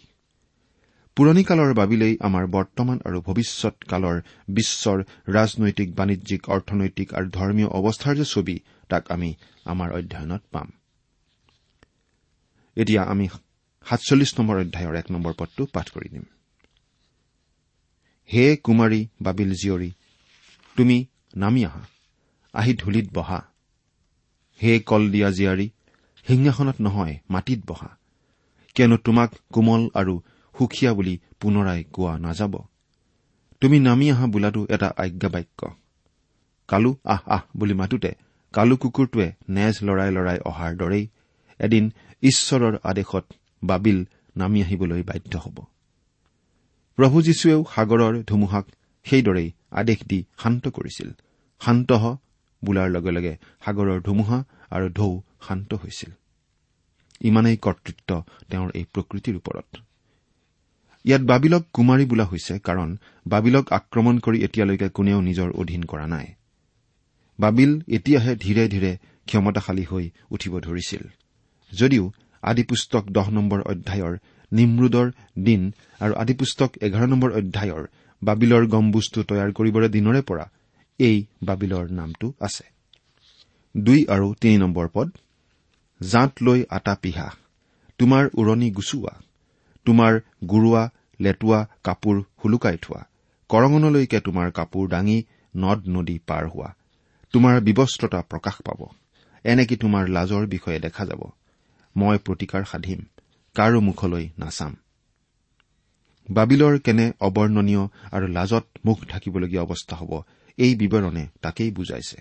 পুৰণি 1.17 1.43
কালৰ 1.43 1.73
বাবিলেই 1.73 2.17
আমাৰ 2.21 2.47
বৰ্তমান 2.47 2.99
আৰু 3.05 3.21
ভৱিষ্যৎ 3.21 3.75
কালৰ 3.83 4.21
বিশ্বৰ 4.49 4.97
ৰাজনৈতিক 5.29 5.95
বাণিজ্যিক 5.95 6.49
অৰ্থনৈতিক 6.49 7.13
আৰু 7.13 7.27
ধৰ্মীয় 7.29 7.67
অৱস্থাৰ 7.67 8.15
যে 8.15 8.25
ছবি 8.25 8.59
তাক 8.89 9.11
আমি 9.11 9.33
আমাৰ 9.65 9.91
অধ্যয়নত 9.91 10.41
পাম। 10.51 10.71
এতিয়া 12.77 13.01
আমি 13.03 13.27
সাতচল্লিছ 13.85 14.31
নম্বৰ 14.39 14.57
অধ্যায়ৰ 14.57 14.95
এক 14.95 15.11
নম্বৰ 15.11 15.33
পদটো 15.37 15.65
পাঠ 15.65 15.89
কৰি 15.89 16.09
দিম। 16.09 16.25
হে 18.29 18.45
কুমাৰী 18.57 19.07
বাবিল 19.21 19.51
জীয়ৰী 19.53 19.91
তুমি 20.77 21.05
নামি 21.35 21.65
আহা। 21.65 21.92
আহি 22.53 22.73
ধূলিত 22.73 23.07
বহা। 23.13 23.39
হে 24.63 24.79
কলদিয়া 24.79 25.29
জীয়াৰী 25.31 25.69
সিংহাসনত 26.27 26.75
নহয় 26.81 27.19
মাটিত 27.29 27.59
বহা। 27.67 27.89
কিয়নো 28.75 28.97
তোমাক 28.97 29.31
কোমল 29.53 29.89
আৰু 29.93 30.21
সুখীয়া 30.57 30.93
বুলি 30.93 31.19
পুনৰাই 31.39 31.83
কোৱা 31.83 32.19
নাযাব। 32.19 32.53
তুমি 33.61 33.79
নামি 33.79 34.11
আহা 34.11 34.25
বোলাটো 34.27 34.67
এটা 34.69 34.93
আজ্ঞা 34.97 35.29
বাক্য 35.29 35.75
কালু 36.67 36.97
আহ 37.05 37.21
আহ 37.25 37.41
বুলি 37.57 37.73
মাতোতে 37.73 38.11
কালু 38.53 38.77
কুকুৰটোৱে 38.77 39.31
নেজ 39.49 39.75
লৰাই 39.83 40.11
লৰাই 40.11 40.39
অহাৰ 40.39 40.75
দৰেই 40.75 41.07
এদিন 41.59 41.91
ঈশ্বৰৰ 42.21 42.77
আদেশত 42.83 43.25
বাবিল 43.63 44.05
নামি 44.37 44.63
আহিবলৈ 44.63 45.03
বাধ্য 45.03 45.37
হ'ব। 45.37 45.57
প্ৰভু 46.95 47.21
যীশুৱেও 47.21 47.65
সাগৰৰ 47.75 48.23
ধুমুহাক 48.23 48.65
সেইদৰেই 49.03 49.51
আদেশ 49.71 49.99
দি 50.07 50.25
শান্ত 50.37 50.67
কৰিছিল। 50.67 51.11
শান্ত 51.59 51.91
হ 51.91 52.17
বোলাৰ 52.65 52.89
লগে 52.89 53.11
লগে 53.11 53.33
সাগৰৰ 53.65 53.99
ধুমুহা 54.01 54.39
আৰু 54.71 54.87
ঢৌ 54.89 55.11
শান্ত 55.47 55.71
হৈছিল। 55.73 56.11
ইমানেই 57.21 57.57
কৰ্তৃত্ব 57.57 58.09
তেওঁৰ 58.49 58.69
এই 58.79 58.85
প্ৰকৃতিৰ 58.93 59.35
ওপৰত। 59.35 59.69
ইয়াত 61.05 61.21
বাবিলক 61.21 61.63
কুমাৰী 61.73 62.05
বোলা 62.05 62.25
হৈছে 62.25 62.53
কাৰণ 62.59 62.89
বাবিলক 63.25 63.65
আক্ৰমণ 63.73 64.15
কৰি 64.19 64.37
এতিয়ালৈকে 64.43 64.87
কোনেও 64.89 65.19
নিজৰ 65.21 65.49
অধীন 65.61 65.81
কৰা 65.83 66.07
নাই। 66.07 66.27
বাবিল 67.39 67.71
এতিয়াহে 67.87 68.33
ধীৰে 68.35 68.63
ধীৰে 68.67 68.91
ক্ষমতাশালী 69.27 69.83
হৈ 69.83 70.05
উঠিব 70.31 70.53
ধৰিছিল। 70.59 71.03
যদিও 71.71 72.03
আদিপুস্তক 72.43 73.03
দহ 73.11 73.27
নম্বৰ 73.29 73.59
অধ্যায়ৰ 73.71 74.13
নিমৰুদৰ 74.51 75.07
দিন 75.43 75.61
আৰু 75.99 76.13
আদিপুস্তক 76.13 76.71
এঘাৰ 76.81 77.07
নম্বৰ 77.07 77.29
অধ্যায়ৰ 77.31 77.83
বাবিলৰ 78.21 78.63
গম্বুজটো 78.67 79.19
তৈয়াৰ 79.23 79.49
কৰিবৰে 79.51 79.87
দিনৰে 79.89 80.21
পৰা 80.21 80.45
এই 80.99 81.17
বাবিলৰ 81.43 81.85
নামটো 81.91 82.33
আছে। 82.41 82.65
দুই 83.75 83.99
আৰু 84.05 84.27
তিনি 84.33 84.57
নম্বৰ 84.57 84.87
পদ 84.93 85.09
জাঁত 86.01 86.31
লৈ 86.41 86.59
আটা 86.69 86.93
পিহা 87.01 87.27
তোমাৰ 87.99 88.23
উৰণি 88.33 88.69
গুচোৱা 88.71 89.13
তোমাৰ 89.85 90.13
গুৰুৱা 90.49 90.83
লেটুৱা 91.19 91.59
কাপোৰ 91.83 92.15
হুলুকাই 92.43 92.77
থোৱা 92.81 93.01
কৰঙনলৈকে 93.49 94.19
তোমাৰ 94.19 94.51
কাপোৰ 94.51 94.89
দাঙি 94.89 95.17
নদ 95.55 95.79
নদী 95.87 96.19
পাৰ 96.27 96.43
হোৱা 96.47 96.69
তোমাৰ 97.33 97.61
বিবস্ত্ৰতা 97.61 98.19
প্ৰকাশ 98.21 98.55
পাব 98.61 98.79
এনেকে 99.45 99.75
তোমাৰ 99.75 100.03
লাজৰ 100.07 100.47
বিষয়ে 100.47 100.79
দেখা 100.79 101.05
যাব? 101.05 101.21
মই 101.95 102.17
প্ৰতিকাৰ 102.17 102.63
সাধিম 102.65 102.99
কাৰো 103.55 103.79
মুখলৈ 103.81 104.29
নাচাম। 104.37 104.75
বাবিলৰ 106.29 106.79
কেনে 106.79 107.05
অবৰ্ণনীয় 107.19 107.83
আৰু 108.11 108.27
লাজত 108.27 108.65
মুখ 108.85 108.97
ঢাকিবলগীয়া 109.05 109.63
অৱস্থা 109.63 109.95
হ'ব 109.95 110.11
এই 110.57 110.75
বিৱৰণে 110.75 111.27
তাকেই 111.41 111.71
বুজাইছে। 111.71 112.17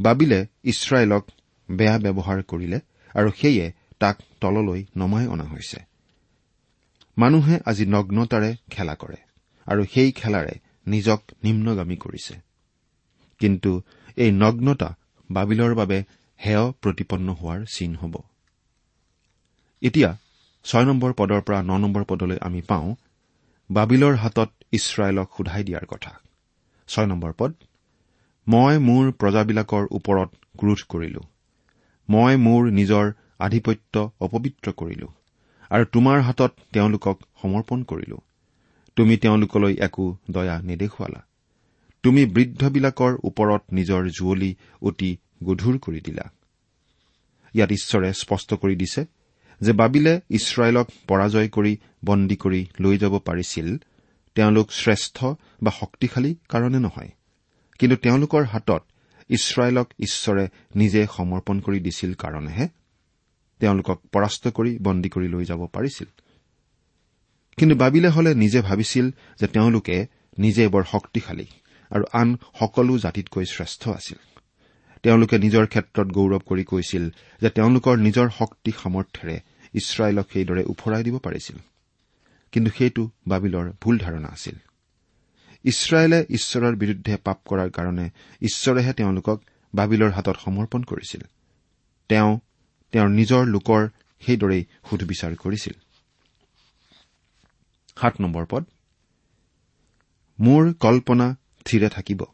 বাবিলে 0.00 0.46
ইছৰাইলক 0.64 1.24
বেয়া 1.70 1.98
ব্যৱহাৰ 1.98 2.42
কৰিলে 2.42 2.80
আৰু 3.14 3.30
সেয়ে 3.30 3.72
তাক 3.98 4.16
তললৈ 4.40 4.84
নমাই 4.96 5.26
অনা 5.26 5.44
হৈছে। 5.44 5.80
মানুহে 7.18 7.58
আজি 7.66 7.86
নগ্নতাৰে 7.86 8.56
খেলা 8.70 8.94
কৰে 8.94 9.16
আৰু 9.66 9.84
সেই 9.94 10.12
খেলাৰে 10.12 10.54
নিজক 10.86 11.22
নিম্নগামী 11.44 11.96
কৰিছে। 11.96 12.34
কিন্তু 13.38 13.82
এই 14.16 14.30
নগ্নতা 14.30 14.96
বাবিলৰ 15.30 15.74
বাবে 15.74 16.04
হেয় 16.44 16.70
প্ৰতিপন্ন 16.70 17.34
হোৱাৰ 17.34 17.64
চিন 17.72 17.96
হ'ব। 17.96 18.14
এতিয়া 19.82 20.16
ছয় 20.64 20.84
নম্বৰ 20.84 21.12
পদৰ 21.12 21.40
পৰা 21.40 21.62
ন 21.62 21.78
নম্বৰ 21.78 22.04
পদলৈ 22.04 22.38
আমি 22.40 22.60
পাওঁ 22.62 22.94
বাবিলৰ 23.70 24.14
হাতত 24.14 24.50
ইছৰাইলক 24.72 25.28
সোধাই 25.36 25.64
দিয়াৰ 25.64 25.86
কথা। 25.86 26.20
ছয় 26.88 27.06
নম্বৰ 27.06 27.32
পদ 27.38 27.52
মই 28.46 28.78
মোৰ 28.78 29.04
প্ৰজাবিলাকৰ 29.20 29.84
ওপৰত 29.90 30.30
ক্ৰোধ 30.58 30.80
কৰিলো। 30.88 31.22
মই 32.08 32.36
মোৰ 32.36 32.62
নিজৰ 32.70 33.04
আধিপত্য 33.38 33.94
অপবিত্ৰ 34.20 34.72
কৰিলো 34.72 35.08
আৰু 35.70 35.84
তোমাৰ 35.94 36.18
হাতত 36.20 36.52
তেওঁলোকক 36.72 37.16
সমৰ্পণ 37.42 37.82
কৰিলো। 37.82 38.18
তুমি 38.96 39.16
তেওঁলোকলৈ 39.16 39.74
একো 39.80 40.06
দয়া 40.30 40.56
নেদেখুৱালা। 40.62 41.20
তুমি 42.04 42.22
বৃদ্ধবিলাকৰ 42.26 43.12
ওপৰত 43.24 43.62
নিজৰ 43.72 44.02
জুৱলি 44.08 44.50
অতি 44.82 45.10
গধুৰ 45.44 45.78
কৰি 45.78 46.00
দিলা। 46.00 46.26
ইয়াত 47.54 47.70
ঈশ্বৰে 47.72 48.08
স্পষ্ট 48.12 48.54
কৰি 48.54 48.76
দিছে 48.76 49.02
যে 49.60 49.72
বাবিলে 49.72 50.14
ইছৰাইলক 50.30 50.86
পৰাজয় 51.08 51.48
কৰি 51.48 51.72
বন্দী 52.04 52.36
কৰি 52.36 52.60
লৈ 52.80 52.98
যাব 52.98 53.14
পাৰিছিল 53.18 53.68
তেওঁলোক 54.38 54.72
শ্ৰেষ্ঠ 54.72 55.16
বা 55.62 55.70
শক্তিশালী 55.80 56.30
কাৰণে 56.48 56.78
নহয়। 56.78 57.10
কিন্তু 57.78 57.96
তেওঁলোকৰ 57.96 58.44
হাতত 58.44 58.82
ইছৰাইলক 59.30 59.88
ঈশ্বৰে 59.98 60.44
নিজে 60.76 61.06
সমৰ্পণ 61.16 61.56
কৰি 61.60 61.78
দিছিল 61.80 62.14
কাৰণেহে 62.14 62.66
তেওঁলোকক 63.60 63.98
পৰাস্ত 64.12 64.48
কৰি 64.48 64.72
বন্দী 64.78 65.08
কৰি 65.08 65.28
লৈ 65.28 65.44
যাব 65.44 65.66
পাৰিছিল। 65.66 66.08
কিন্তু 67.58 67.74
বাবিলে 67.76 68.08
হলে 68.08 68.34
নিজে 68.34 68.60
ভাবিছিল 68.60 69.10
যে 69.40 69.46
তেওঁলোকে 69.46 70.06
নিজে 70.38 70.68
বৰ 70.68 70.84
শক্তিশালী 70.84 71.46
আৰু 71.90 72.04
আন 72.12 72.28
সকলো 72.58 72.98
জাতিতকৈ 72.98 73.44
শ্ৰেষ্ঠ 73.44 73.82
আছিল। 73.88 74.18
তেওঁলোকে 75.02 75.36
নিজৰ 75.38 75.66
ক্ষেত্ৰত 75.66 76.08
গৌৰৱ 76.08 76.42
কৰি 76.46 76.64
কৈছিল 76.64 77.04
যে 77.40 77.48
তেওঁলোকৰ 77.50 77.94
নিজৰ 77.98 78.28
শক্তি 78.38 78.70
সামৰ্থ্যেৰে 78.82 79.36
ইছৰাইলক 79.74 80.26
সেইদৰে 80.32 80.62
ওফৰাই 80.64 81.02
দিব 81.02 81.18
পাৰিছিল। 81.18 81.56
কিন্তু 82.52 82.70
সেইটো 82.78 83.10
বাবিলৰ 83.28 83.72
ভুল 83.80 83.98
ধাৰণা 83.98 84.28
আছিল। 84.28 84.56
ইছৰাইলে 85.64 86.26
ঈশ্বৰৰ 86.30 86.76
বিৰুদ্ধে 86.76 87.16
পাপ 87.16 87.38
কৰাৰ 87.44 87.70
কাৰণে 87.70 88.10
ঈশ্বৰেহে 88.42 88.92
তেওঁলোকক 88.92 89.38
বাবিলৰ 89.74 90.10
হাতত 90.10 90.36
সমৰ্পণ 90.44 90.82
কৰিছিল। 90.82 91.22
তেওঁ 92.08 92.38
তেওঁৰ 92.92 93.08
নিজৰ 93.08 93.46
লোকৰ 93.46 93.88
সেইদৰেই 94.22 94.64
সুধবিচাৰ 94.90 95.34
কৰিছিল। 95.34 95.72
মোৰ 100.40 100.72
কল্পনা 100.72 101.36
থিৰে 101.64 101.88
থাকিব 101.88 102.24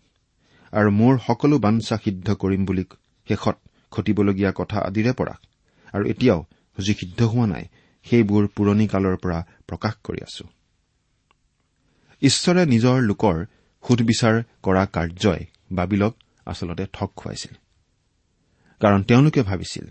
আৰু 0.72 0.90
মোৰ 0.90 1.18
সকলো 1.18 1.59
বাঞ্ছা 1.59 1.96
সিদ্ধ 2.05 2.35
কৰিম 2.35 2.64
বুলি 2.64 2.85
শেষত 3.29 3.57
ঘটিবলগীয়া 3.92 4.53
কথা 4.53 4.79
আদিৰে 4.81 5.12
পৰা 5.12 5.35
আৰু 5.94 6.05
এতিয়াও 6.07 6.44
যি 6.79 6.94
সিদ্ধ 6.94 7.22
হোৱা 7.22 7.46
নাই 7.46 7.64
সেইবোৰ 8.05 8.48
পুৰণি 8.57 8.87
কালৰ 8.88 9.16
পৰা 9.16 9.38
প্ৰকাশ 9.66 9.94
কৰি 10.05 10.18
আছো। 10.22 10.44
ঈশ্বৰে 12.22 12.66
নিজৰ 12.66 13.00
লোকৰ 13.00 13.44
সুধবিচাৰ 13.88 14.42
কৰা 14.62 14.87
কাৰ্যই 14.87 15.44
বাবিলক 15.72 16.16
আচলতে 16.46 16.87
ঠগ 16.92 17.07
খুৱাইছিল। 17.16 17.55
কাৰণ 18.81 19.03
তেওঁলোকে 19.03 19.42
ভাবিছিল 19.42 19.87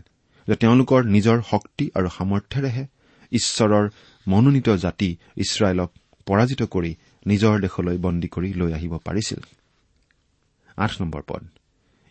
যে 0.48 0.56
তেওঁলোকৰ 0.56 1.04
নিজৰ 1.04 1.42
শক্তি 1.42 1.92
আৰু 1.96 2.10
সামৰ্থ্যেৰেহে 2.10 2.88
ঈশ্বৰৰ 3.32 3.90
মনোনীত 4.28 4.70
জাতি 4.70 5.18
ইছৰাইলক 5.38 5.92
পৰাজিত 6.26 6.64
কৰি 6.64 6.96
নিজৰ 7.28 7.60
দেশলৈ 7.60 7.98
বন্দী 7.98 8.28
কৰি 8.28 8.54
লৈ 8.54 8.74
আহিব 8.74 8.98
পাৰিছিল। 8.98 9.40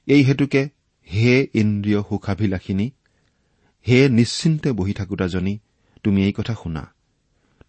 এই 0.06 0.22
হেতুকে 0.22 0.68
হে 1.14 1.46
ইন্দ্ৰিয় 1.54 2.02
সুখাভিলাষিনী 2.02 2.90
হে 3.88 4.08
নিশ্চিন্তে 4.08 4.72
বহি 4.72 4.92
থাকোতাজনী 4.92 5.58
তুমি 6.02 6.24
এই 6.24 6.32
কথা 6.32 6.54
শুনা। 6.54 6.91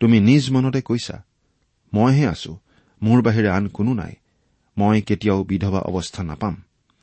তুমি 0.03 0.17
নিজ 0.19 0.43
মনতে 0.51 0.81
কৈছা 0.81 1.15
মইহে 1.93 2.25
আছো 2.27 2.51
মোৰ 3.01 3.19
বাহিৰে 3.25 3.49
আন 3.49 3.65
কোনো 3.67 3.91
নাই 3.93 4.13
মই 4.77 5.01
কেতিয়াও 5.01 5.39
বিধৱা 5.49 5.79
অৱস্থা 5.89 6.21
নাপাম 6.23 6.55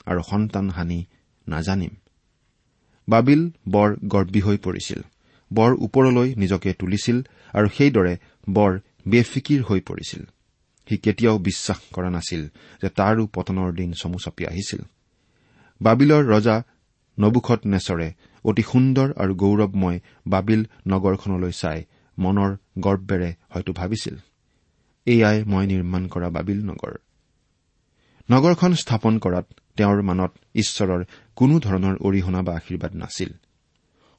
আৰু 0.06 0.20
সন্তান 0.30 0.66
হানি 0.70 0.98
নাজানিম। 1.46 1.94
বাবিল 3.08 3.42
বৰ 3.68 3.90
গৰ্বী 4.12 4.40
হৈ 4.40 4.56
পৰিছিল 4.56 5.00
বৰ 5.50 5.70
ওপৰলৈ 5.86 6.28
নিজকে 6.42 6.70
তুলিছিল 6.72 7.16
আৰু 7.54 7.68
সেইদৰে 7.76 8.14
বৰ 8.48 8.72
বেফিকিৰ 9.08 9.60
হৈ 9.62 9.80
পৰিছিল। 9.80 10.22
সি 10.88 10.94
কেতিয়াও 10.96 11.36
বিশ্বাস 11.38 11.80
কৰা 11.92 12.10
নাছিল 12.10 12.42
যে 12.82 12.88
তাৰো 12.98 13.22
পতনৰ 13.26 13.70
দিন 13.72 13.90
চমু 13.92 14.18
চাপি 14.24 14.42
আহিছিল। 14.46 14.80
বাবিলৰ 15.80 16.22
ৰজা 16.34 16.56
নবুখত 17.18 17.60
নেচৰে 17.72 18.08
অতি 18.44 18.62
সুন্দৰ 18.62 19.08
আৰু 19.22 19.32
গৌৰৱময় 19.42 19.98
বাবিল 20.26 20.60
নগৰখনলৈ 20.86 21.52
চাই 21.62 21.80
মনৰ 22.20 22.56
গৰ্বেৰে 22.78 23.35
হয়তো 23.48 23.72
ভাবিছিল 23.72 24.16
এয়াই 25.06 25.44
মই 25.44 25.66
নিৰ্মাণ 25.66 26.09
কৰা 26.09 26.30
বাবিল 26.30 26.64
নগৰ। 26.64 26.94
নগৰখন 28.30 28.74
স্থাপন 28.74 29.18
কৰাত 29.18 29.46
তেওঁৰ 29.76 30.02
মানত 30.02 30.33
ঈশ্বৰৰ 30.54 31.04
কোনো 31.37 31.61
ধৰণৰ 31.61 31.96
অৰিহণা 31.96 32.42
বা 32.42 32.56
আশীৰ্বাদ 32.56 32.96
নাছিল। 32.96 33.33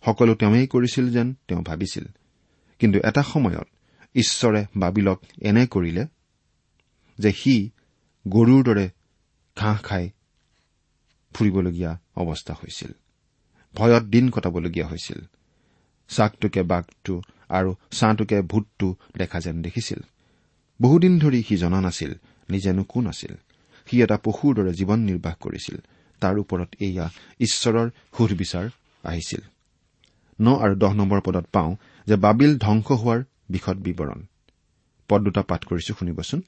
সকলো 0.05 0.35
তেওঁই 0.35 0.67
কৰিছিল 0.67 1.11
যেন 1.11 1.33
তেওঁ 1.47 1.61
ভাবিছিল। 1.61 2.05
কিন্তু 2.79 2.99
এটা 3.03 3.23
সময়ত 3.23 3.67
ঈশ্বৰে 4.15 4.65
বাবিলক 4.75 5.21
এনে 5.41 5.67
কৰিলে 5.67 6.05
যে 7.19 7.31
সি 7.31 7.69
গৰুৰ 8.27 8.63
দৰে 8.63 8.89
ঘাঁহ 9.55 9.81
খাই 9.81 10.09
ফুৰিবলগীয়া 11.33 11.99
অৱস্থা 12.15 12.53
হৈছিল। 12.53 12.91
ভয়ত 13.75 14.03
দিন 14.03 14.29
কটাবলগীয়া 14.29 14.87
হৈছিল। 14.87 15.19
চাকটোকে 16.07 16.63
বাঘটো 16.63 17.21
আৰু 17.59 17.75
ছাঁটোকে 17.91 18.37
ভূতটো 18.41 18.87
দেখা 19.17 19.39
যেন 19.39 19.61
দেখিছিল। 19.61 19.99
বহুদিন 20.79 21.13
ধৰি 21.19 21.39
সি 21.43 21.55
জনা 21.57 21.81
নাছিল 21.81 22.11
নিজেনো 22.49 22.83
কোন 22.83 23.07
আছিল 23.07 23.33
সি 23.87 23.95
এটা 24.01 24.17
পশুৰ 24.17 24.51
দৰে 24.55 24.71
জীৱন 24.73 24.99
নিৰ্বাহ 24.99 25.35
কৰিছিল। 25.39 25.77
তাৰ 26.21 26.35
ওপৰত 26.39 26.69
এয়া 26.79 27.05
ঈশ্বৰৰ 27.39 27.87
সুধবিচাৰ 28.17 28.65
আহিছিল। 29.03 29.41
ন 30.39 30.47
আৰু 30.55 30.75
দহ 30.75 30.91
নম্বৰ 30.93 31.19
পদত 31.21 31.45
পাওঁ 31.51 31.75
যে 32.07 32.15
বাবিল 32.15 32.51
ধ্বংস 32.57 32.87
হোৱাৰ 32.91 33.19
বিশদ 33.49 33.77
বিৱৰণ। 33.77 34.19
পদ 35.09 35.19
দুটা 35.23 35.41
পাঠ 35.41 35.61
কৰিছো 35.65 35.93
শুনিবচোন। 35.93 36.41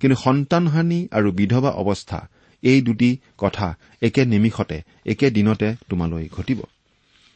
কিন্তু 0.00 0.16
সন্তানহানি 0.16 1.08
আৰু 1.10 1.28
বিধৱা 1.32 1.70
অৱস্থা 1.82 2.28
এই 2.62 2.82
দুটি 2.82 3.10
কথা 3.38 3.68
একে 4.02 4.22
নিমিষতে 4.24 4.82
একে 5.06 5.30
দিনতে 5.30 5.68
তোমালৈ 5.88 6.28
ঘটিব। 6.28 6.60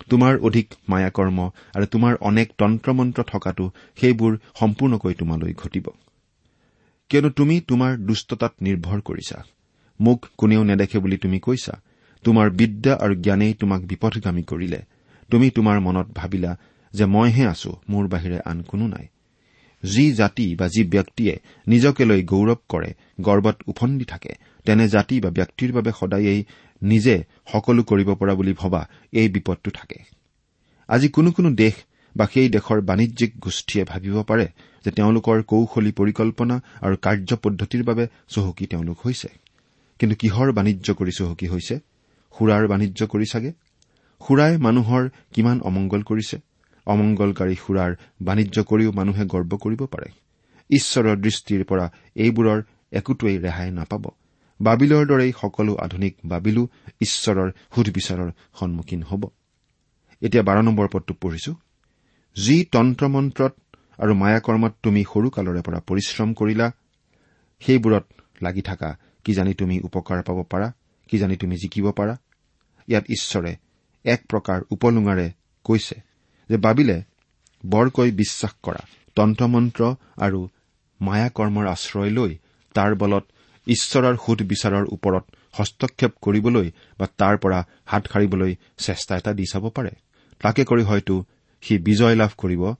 তোমাৰ 0.09 0.39
অধিক 0.39 0.75
মায়াকৰ্ম 0.89 1.39
আৰু 1.75 1.87
তোমাৰ 1.87 2.15
অনেক 2.21 2.49
তন্ত্ৰ 2.59 2.93
মন্ত্ৰ 2.93 3.23
থকাটো 3.23 3.71
সেইবোৰ 4.01 4.33
সম্পূৰ্ণকৈ 4.61 5.15
তোমালৈ 5.15 5.53
ঘটিব। 5.53 5.87
কিয়নো 7.09 7.31
তুমি 7.31 7.61
তোমাৰ 7.61 7.97
দুষ্টতাত 7.97 8.53
নিৰ্ভৰ 8.61 9.01
কৰিছা। 9.01 9.45
মোক 10.01 10.27
কোনেও 10.39 10.63
নেদেখে 10.65 10.99
বুলি 10.99 11.17
তুমি 11.17 11.39
কৈছা। 11.39 11.75
তোমাৰ 12.25 12.51
বিদ্যা 12.51 12.95
আৰু 12.95 13.15
জ্ঞানেই 13.15 13.55
তোমাক 13.55 13.81
বিপথগামী 13.83 14.43
কৰিলে। 14.43 14.81
তুমি 15.31 15.51
তোমাৰ 15.51 15.81
মনত 15.81 16.07
ভাবিলা 16.15 16.59
যে 16.95 17.05
মইহে 17.07 17.45
আছো 17.47 17.71
মোৰ 17.89 18.09
বাহিৰে 18.09 18.39
আন 18.45 18.63
কোনো 18.63 18.87
নাই। 18.87 19.07
যি 19.83 20.13
জাতি 20.13 20.57
বা 20.57 20.69
যি 20.69 20.85
ব্যক্তিয়ে 20.85 21.39
নিজকে 21.67 22.05
লৈ 22.05 22.23
গৌৰৱ 22.23 22.57
কৰে 22.69 22.95
গৰ্বত 23.21 23.57
উফন্দি 23.67 24.05
থাকে 24.05 24.33
তেনে 24.65 24.89
জাতি 24.89 25.21
বা 25.21 25.31
ব্যক্তিৰ 25.31 25.73
বাবে 25.73 25.91
সদায়েই 26.01 26.45
নিজে 26.83 27.25
সকলো 27.53 27.83
কৰিব 27.83 28.15
পৰা 28.15 28.35
বুলি 28.35 28.53
ভবা 28.53 28.89
এই 29.13 29.29
বিপদটো 29.29 29.71
থাকে। 29.71 29.99
আজি 30.89 31.09
কোনো 31.09 31.31
কোনো 31.31 31.51
দেশ 31.51 31.73
বা 32.17 32.27
সেই 32.35 32.49
দেশৰ 32.49 32.81
বাণিজ্যিক 32.81 33.39
গোষ্ঠীয়ে 33.39 33.85
ভাবিব 33.85 34.23
পাৰে 34.23 34.47
যে 34.85 34.91
তেওঁলোকৰ 34.91 35.43
কৌশলী 35.43 35.93
পৰিকল্পনা 35.93 36.61
আৰু 36.83 36.97
কাৰ্যপদ্ধতিৰ 37.03 37.85
বাবে 37.85 38.07
চহকী 38.29 38.67
তেওঁলোক 38.67 38.97
হৈছে। 39.07 39.29
কিন্তু 39.99 40.17
কিহৰ 40.17 40.53
বাণিজ্য 40.53 40.95
কৰি 40.95 41.13
চহকী 41.13 41.47
হৈছে? 41.47 41.79
সুৰাৰ 42.39 42.69
বাণিজ্য 42.69 43.07
কৰি 43.07 43.25
চাগে? 43.33 43.53
সুৰাই 44.27 44.57
মানুহৰ 44.57 45.09
কিমান 45.33 45.61
অমংগল 45.61 46.03
কৰিছে? 46.03 46.39
অমংগলকাৰী 46.87 47.55
সুৰাৰ 47.55 47.97
বাণিজ্য 48.23 48.65
কৰিও 48.65 48.93
মানুহে 48.93 49.25
গৰ্ব 49.25 49.57
কৰিব 49.57 49.85
পাৰে। 49.85 50.11
ঈশ্বৰৰ 50.71 51.17
দৃষ্টিৰ 51.17 51.65
পৰা 51.65 51.93
এইবোৰৰ 52.17 52.63
একোটোৱেই 52.93 53.39
ৰেহাই 53.39 53.71
নাপাব। 53.71 54.07
বাবিলৰ 54.61 55.03
দৰেই 55.07 55.33
সকলো 55.41 55.73
আধুনিক 55.77 56.15
বাবিলো 56.25 56.63
ঈশ্বৰৰ 57.01 57.49
সুধবিচাৰৰ 57.75 58.31
সন্মুখীন 58.59 59.03
হ'ব। 59.03 59.23
এতিয়া 60.23 60.43
বাৰ 60.43 60.59
নম্বৰ 60.63 60.87
পদটো 60.93 61.13
পঢ়িছো। 61.23 61.53
যি 62.37 62.57
তন্ত্ৰ 62.73 63.05
মন্ত্ৰত 63.09 63.55
আৰু 64.03 64.13
মায়াকৰ্মত 64.15 64.73
তুমি 64.83 65.03
সৰুকালৰে 65.13 65.61
পৰা 65.67 65.79
পৰিশ্ৰম 65.89 66.29
কৰিলা 66.35 66.67
সেইবোৰত 67.63 68.05
লাগি 68.43 68.63
থকা 68.63 68.91
কিজানি 69.25 69.53
তুমি 69.55 69.77
উপকাৰ 69.81 70.19
পাব 70.23 70.39
পাৰা 70.43 70.69
কিজানি 71.09 71.37
তুমি 71.37 71.57
জিকিব 71.57 71.87
পাৰা। 71.99 72.15
ইয়াত 72.89 73.05
ঈশ্বৰে 73.17 73.53
এক 74.05 74.21
প্ৰকাৰ 74.31 74.59
উপলুঙাৰে 74.71 75.27
কৈছে 75.65 75.97
যে 76.51 76.57
বাবিলে 76.57 76.97
বৰকৈ 77.65 78.11
বিশ্বাস 78.11 78.53
কৰা 78.63 78.83
তন্ত্ৰমন্ত্ৰ 79.17 79.83
আৰু 80.17 80.41
মায়াকৰ্মৰ 81.01 81.67
আশ্ৰয় 81.67 82.11
লৈ 82.11 82.33
তাৰ 82.75 82.93
বলত 82.95 83.25
ঈশ্বৰৰ 83.67 84.17
সুধবিচাৰৰ 84.27 84.85
ওপৰত 84.93 85.25
হস্তক্ষেপ 85.53 86.13
কৰিবলৈ 86.23 86.71
বা 86.99 87.07
তাৰ 87.19 87.39
পৰা 87.39 87.67
হাত 87.85 88.09
সাৰিবলৈ 88.13 88.57
চেষ্টা 88.79 89.17
এটা 89.17 89.33
দি 89.33 89.45
চাব 89.53 89.71
পাৰে। 89.71 89.91
তাকে 90.39 90.65
কৰি 90.65 90.83
হয়তো 90.83 91.25
সি 91.61 91.79
বিজয় 91.79 92.15
লাভ 92.15 92.31
কৰিব 92.37 92.75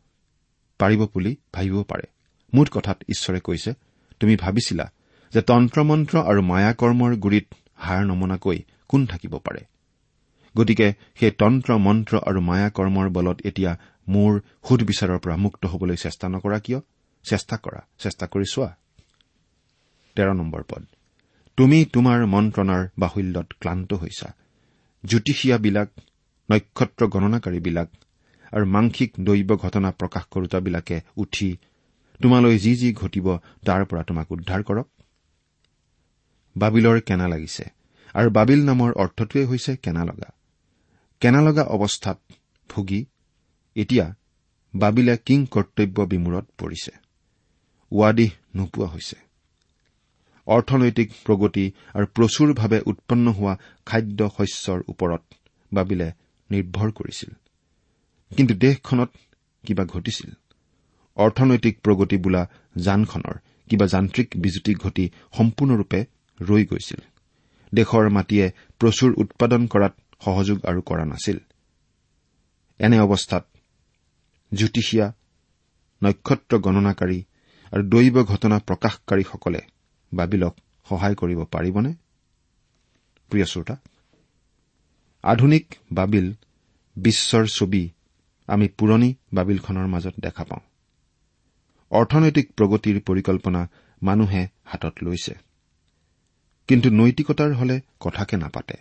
পাৰিব 0.79 1.07
বুলি 1.15 1.37
ভাবিব 1.53 1.83
পাৰে। 1.83 2.07
মুঠ 2.55 2.71
কথাত 2.71 3.03
ঈশ্বৰে 3.09 3.41
কৈছে 3.41 3.75
তুমি 4.21 4.37
ভাবিছিলা 4.37 4.93
যে 5.33 5.43
তন্ত্ৰমন্ত্ৰ 5.43 6.19
আৰু 6.19 6.43
মায়াকৰ্মৰ 6.43 7.17
গুৰিত 7.17 7.47
হাৰ 7.75 8.07
নমনাকৈ 8.07 8.59
কোন 8.89 9.07
থাকিব 9.07 9.39
পাৰে? 9.39 9.61
গতিকে 10.57 10.95
সেই 11.21 11.31
তন্ত্ৰ 11.31 11.79
মন্ত্ৰ 11.79 12.19
আৰু 12.27 12.41
মায়া 12.41 12.71
কৰ্মৰ 12.71 13.09
বলত 13.09 13.41
এতিয়া 13.45 13.77
মোৰ 14.09 14.41
সুধবিচাৰৰ 14.69 15.19
পৰা 15.19 15.37
মুক্ত 15.37 15.67
হবলৈ 15.67 15.97
চেষ্টা 15.97 16.29
নকৰা 16.29 16.59
কিয়? 16.59 16.81
চেষ্টা 17.25 17.57
কৰা 17.57 17.81
চেষ্টা 17.99 18.27
কৰি 18.27 18.45
চোৱা। 18.53 18.77
তেৰ 20.17 20.29
নম্বৰ 20.35 20.63
পদ। 20.63 20.83
তুমি 21.59 21.79
তোমাৰ 21.93 22.27
মন্ত্ৰণাৰ 22.27 22.83
বাহুল্যত 22.99 23.49
ক্লান্ত 23.61 23.91
হৈছা। 23.95 24.29
জ্যোতিষীয়াবিলাক 25.05 25.89
নক্ষত্ৰ 26.49 27.07
গণনাকাৰীবিলাক 27.07 27.89
আৰু 28.53 28.65
মাংসিক 28.67 29.11
দৈৱ 29.21 29.57
ঘটনা 29.57 29.91
প্ৰকাশ 29.91 30.25
কৰোতাবিলাকে 30.31 31.01
উঠি 31.17 31.49
তোমালৈ 32.23 32.59
যি 32.59 32.73
যি 32.77 32.93
ঘটিব 32.93 33.27
তাৰ 33.67 33.83
পৰা 33.85 34.03
তোমাক 34.03 34.33
উদ্ধাৰ 34.33 34.63
কৰক। 34.63 34.89
বাবিলৰ 36.57 37.01
কেনা 37.01 37.27
লাগিছে 37.29 37.65
আৰু 38.15 38.29
বাবিল 38.31 38.61
নামৰ 38.65 38.91
অৰ্থটোৱে 38.93 39.45
হৈছে 39.45 39.73
কেনা 39.77 40.05
লগা। 40.05 40.31
কেনা 41.23 41.41
লগা 41.41 41.65
অৱস্থাত 41.67 42.19
ভুগি 42.71 43.01
এতিয়া 43.77 44.07
বাবিলে 44.75 45.15
কিং 45.17 45.47
কৰ্তব্য 45.51 45.97
বিমূৰত 46.03 46.47
পৰিছে। 46.59 46.93
ৱাদিহ 47.93 48.31
নোপোৱা 48.57 48.87
হৈছে। 48.87 49.26
অৰ্থনৈতিক 50.47 51.09
প্ৰগতি 51.27 51.65
আৰু 51.95 52.07
প্ৰচুৰভাৱে 52.17 52.79
উৎপন্ন 52.87 53.27
হোৱা 53.33 53.55
খাদ্য 53.87 54.29
শস্যৰ 54.37 54.81
ওপৰত 54.89 55.23
বাবিলে 55.73 56.09
নিৰ্ভৰ 56.51 56.89
কৰিছিল। 56.93 57.31
কিন্তু 58.31 58.53
দেশখনত 58.55 59.11
কিবা 59.65 59.85
ঘটিছিল? 59.85 60.31
অৰ্থনৈতিক 61.17 61.75
প্ৰগতি 61.83 62.17
বোলা 62.17 62.43
যানখনৰ 62.77 63.37
কিবা 63.71 63.87
যান্ত্ৰিক 63.87 64.29
বিজুতি 64.37 64.73
ঘটি 64.75 65.05
সম্পূৰ্ণৰূপে 65.39 66.01
ৰৈ 66.41 66.63
গৈছিল। 66.65 67.01
দেশৰ 67.73 68.05
মাটিয়ে 68.11 68.47
প্ৰচুৰ 68.81 69.11
উৎপাদন 69.19 69.63
কৰাত 69.67 69.95
সহযোগ 70.25 70.59
আৰু 70.65 70.81
কৰা 70.83 71.05
নাছিল। 71.05 71.39
এনে 72.81 72.99
অৱস্থাত 73.01 73.45
জ্যোতিষীয়া 74.53 75.07
নক্ষত্ৰ 76.03 76.59
গণনাকাৰী 76.59 77.19
আৰু 77.73 77.83
দৈৱ 77.89 78.17
ঘটনা 78.25 78.57
প্ৰকাশকাৰীসকলে 78.69 79.61
বাবিলক 80.13 80.57
সহায় 80.89 81.15
কৰিব 81.15 81.45
পাৰিবনে? 81.45 81.95
প্ৰিয় 83.31 83.45
শ্ৰোতা 83.45 83.77
আধুনিক 85.23 85.75
বাবিল 85.93 86.35
বিশ্বৰ 86.97 87.47
ছবি 87.47 87.91
আমি 88.47 88.69
পুৰণি 88.69 89.15
বাবিলখনৰ 89.33 89.87
মাজত 89.87 90.15
দেখা 90.21 90.45
পাওঁ। 90.45 90.61
অৰ্থনৈতিক 91.91 92.53
প্ৰগতিৰ 92.53 93.01
পৰিকল্পনা 93.01 93.69
মানুহে 94.03 94.49
হাতত 94.65 94.95
লৈছে। 95.03 95.35
কিন্তু 96.69 96.91
নৈতিকতাৰ 96.91 97.55
হলে 97.55 97.81
কথাকে 98.01 98.37
নাপাতে। 98.37 98.75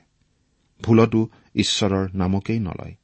ভুলতো 0.81 1.29
ঈশ্বৰৰ 1.55 2.09
নামকেই 2.13 2.59
নলয়। 2.59 2.95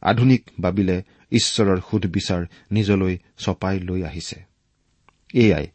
আধুনিক 0.00 0.50
বাবিলে 0.60 1.02
ঈশ্বৰৰ 1.30 1.80
সুধবিচাৰ 1.90 2.46
নিজলৈ 2.70 3.18
চপাই 3.38 3.80
লৈ 3.80 4.02
আহিছে। 4.02 4.44
এয়াই 5.34 5.66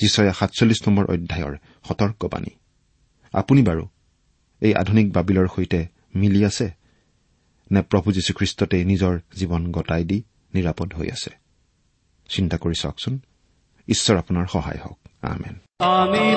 যিচয়া 0.00 0.32
সাতচল্লিছ 0.32 0.88
নম্বৰ 0.88 1.04
অধ্যায়ৰ 1.04 1.56
সতৰ্কবাণী। 1.88 2.50
আপুনি 3.32 3.62
বাৰু 3.62 3.88
এই 4.60 4.74
আধুনিক 4.74 5.12
বাবিলৰ 5.12 5.48
সৈতে 5.56 5.86
মিলি 6.14 6.44
আছে? 6.44 6.70
নে 7.72 7.82
প্ৰভু 7.82 8.12
যীশুখ্ৰীষ্টতে 8.12 8.84
নিজৰ 8.84 9.20
জীৱন 9.36 9.72
গতাই 9.72 10.04
দি 10.04 10.22
নিৰাপদ 10.54 10.94
হৈ 10.94 11.10
আছে? 11.10 11.30
চিন্তা 12.28 12.56
কৰি 12.56 12.74
চাওকচোন। 12.80 13.20
ঈশ্বৰ 13.88 14.16
আপোনাৰ 14.16 14.46
সহায় 14.46 14.78
হওক। 14.84 14.98
আমেন। 15.22 15.58
আমি 15.78 16.36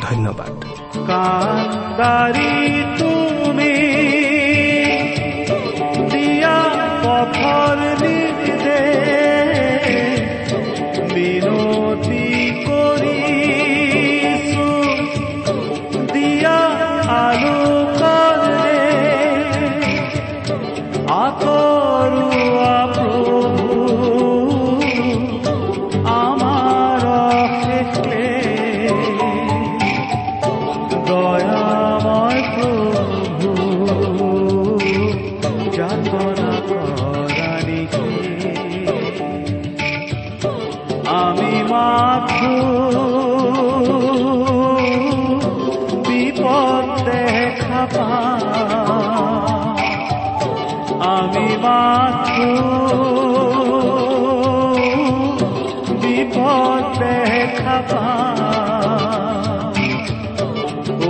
ধন্যবাদ। 0.00 0.64
তুমি 2.98 4.11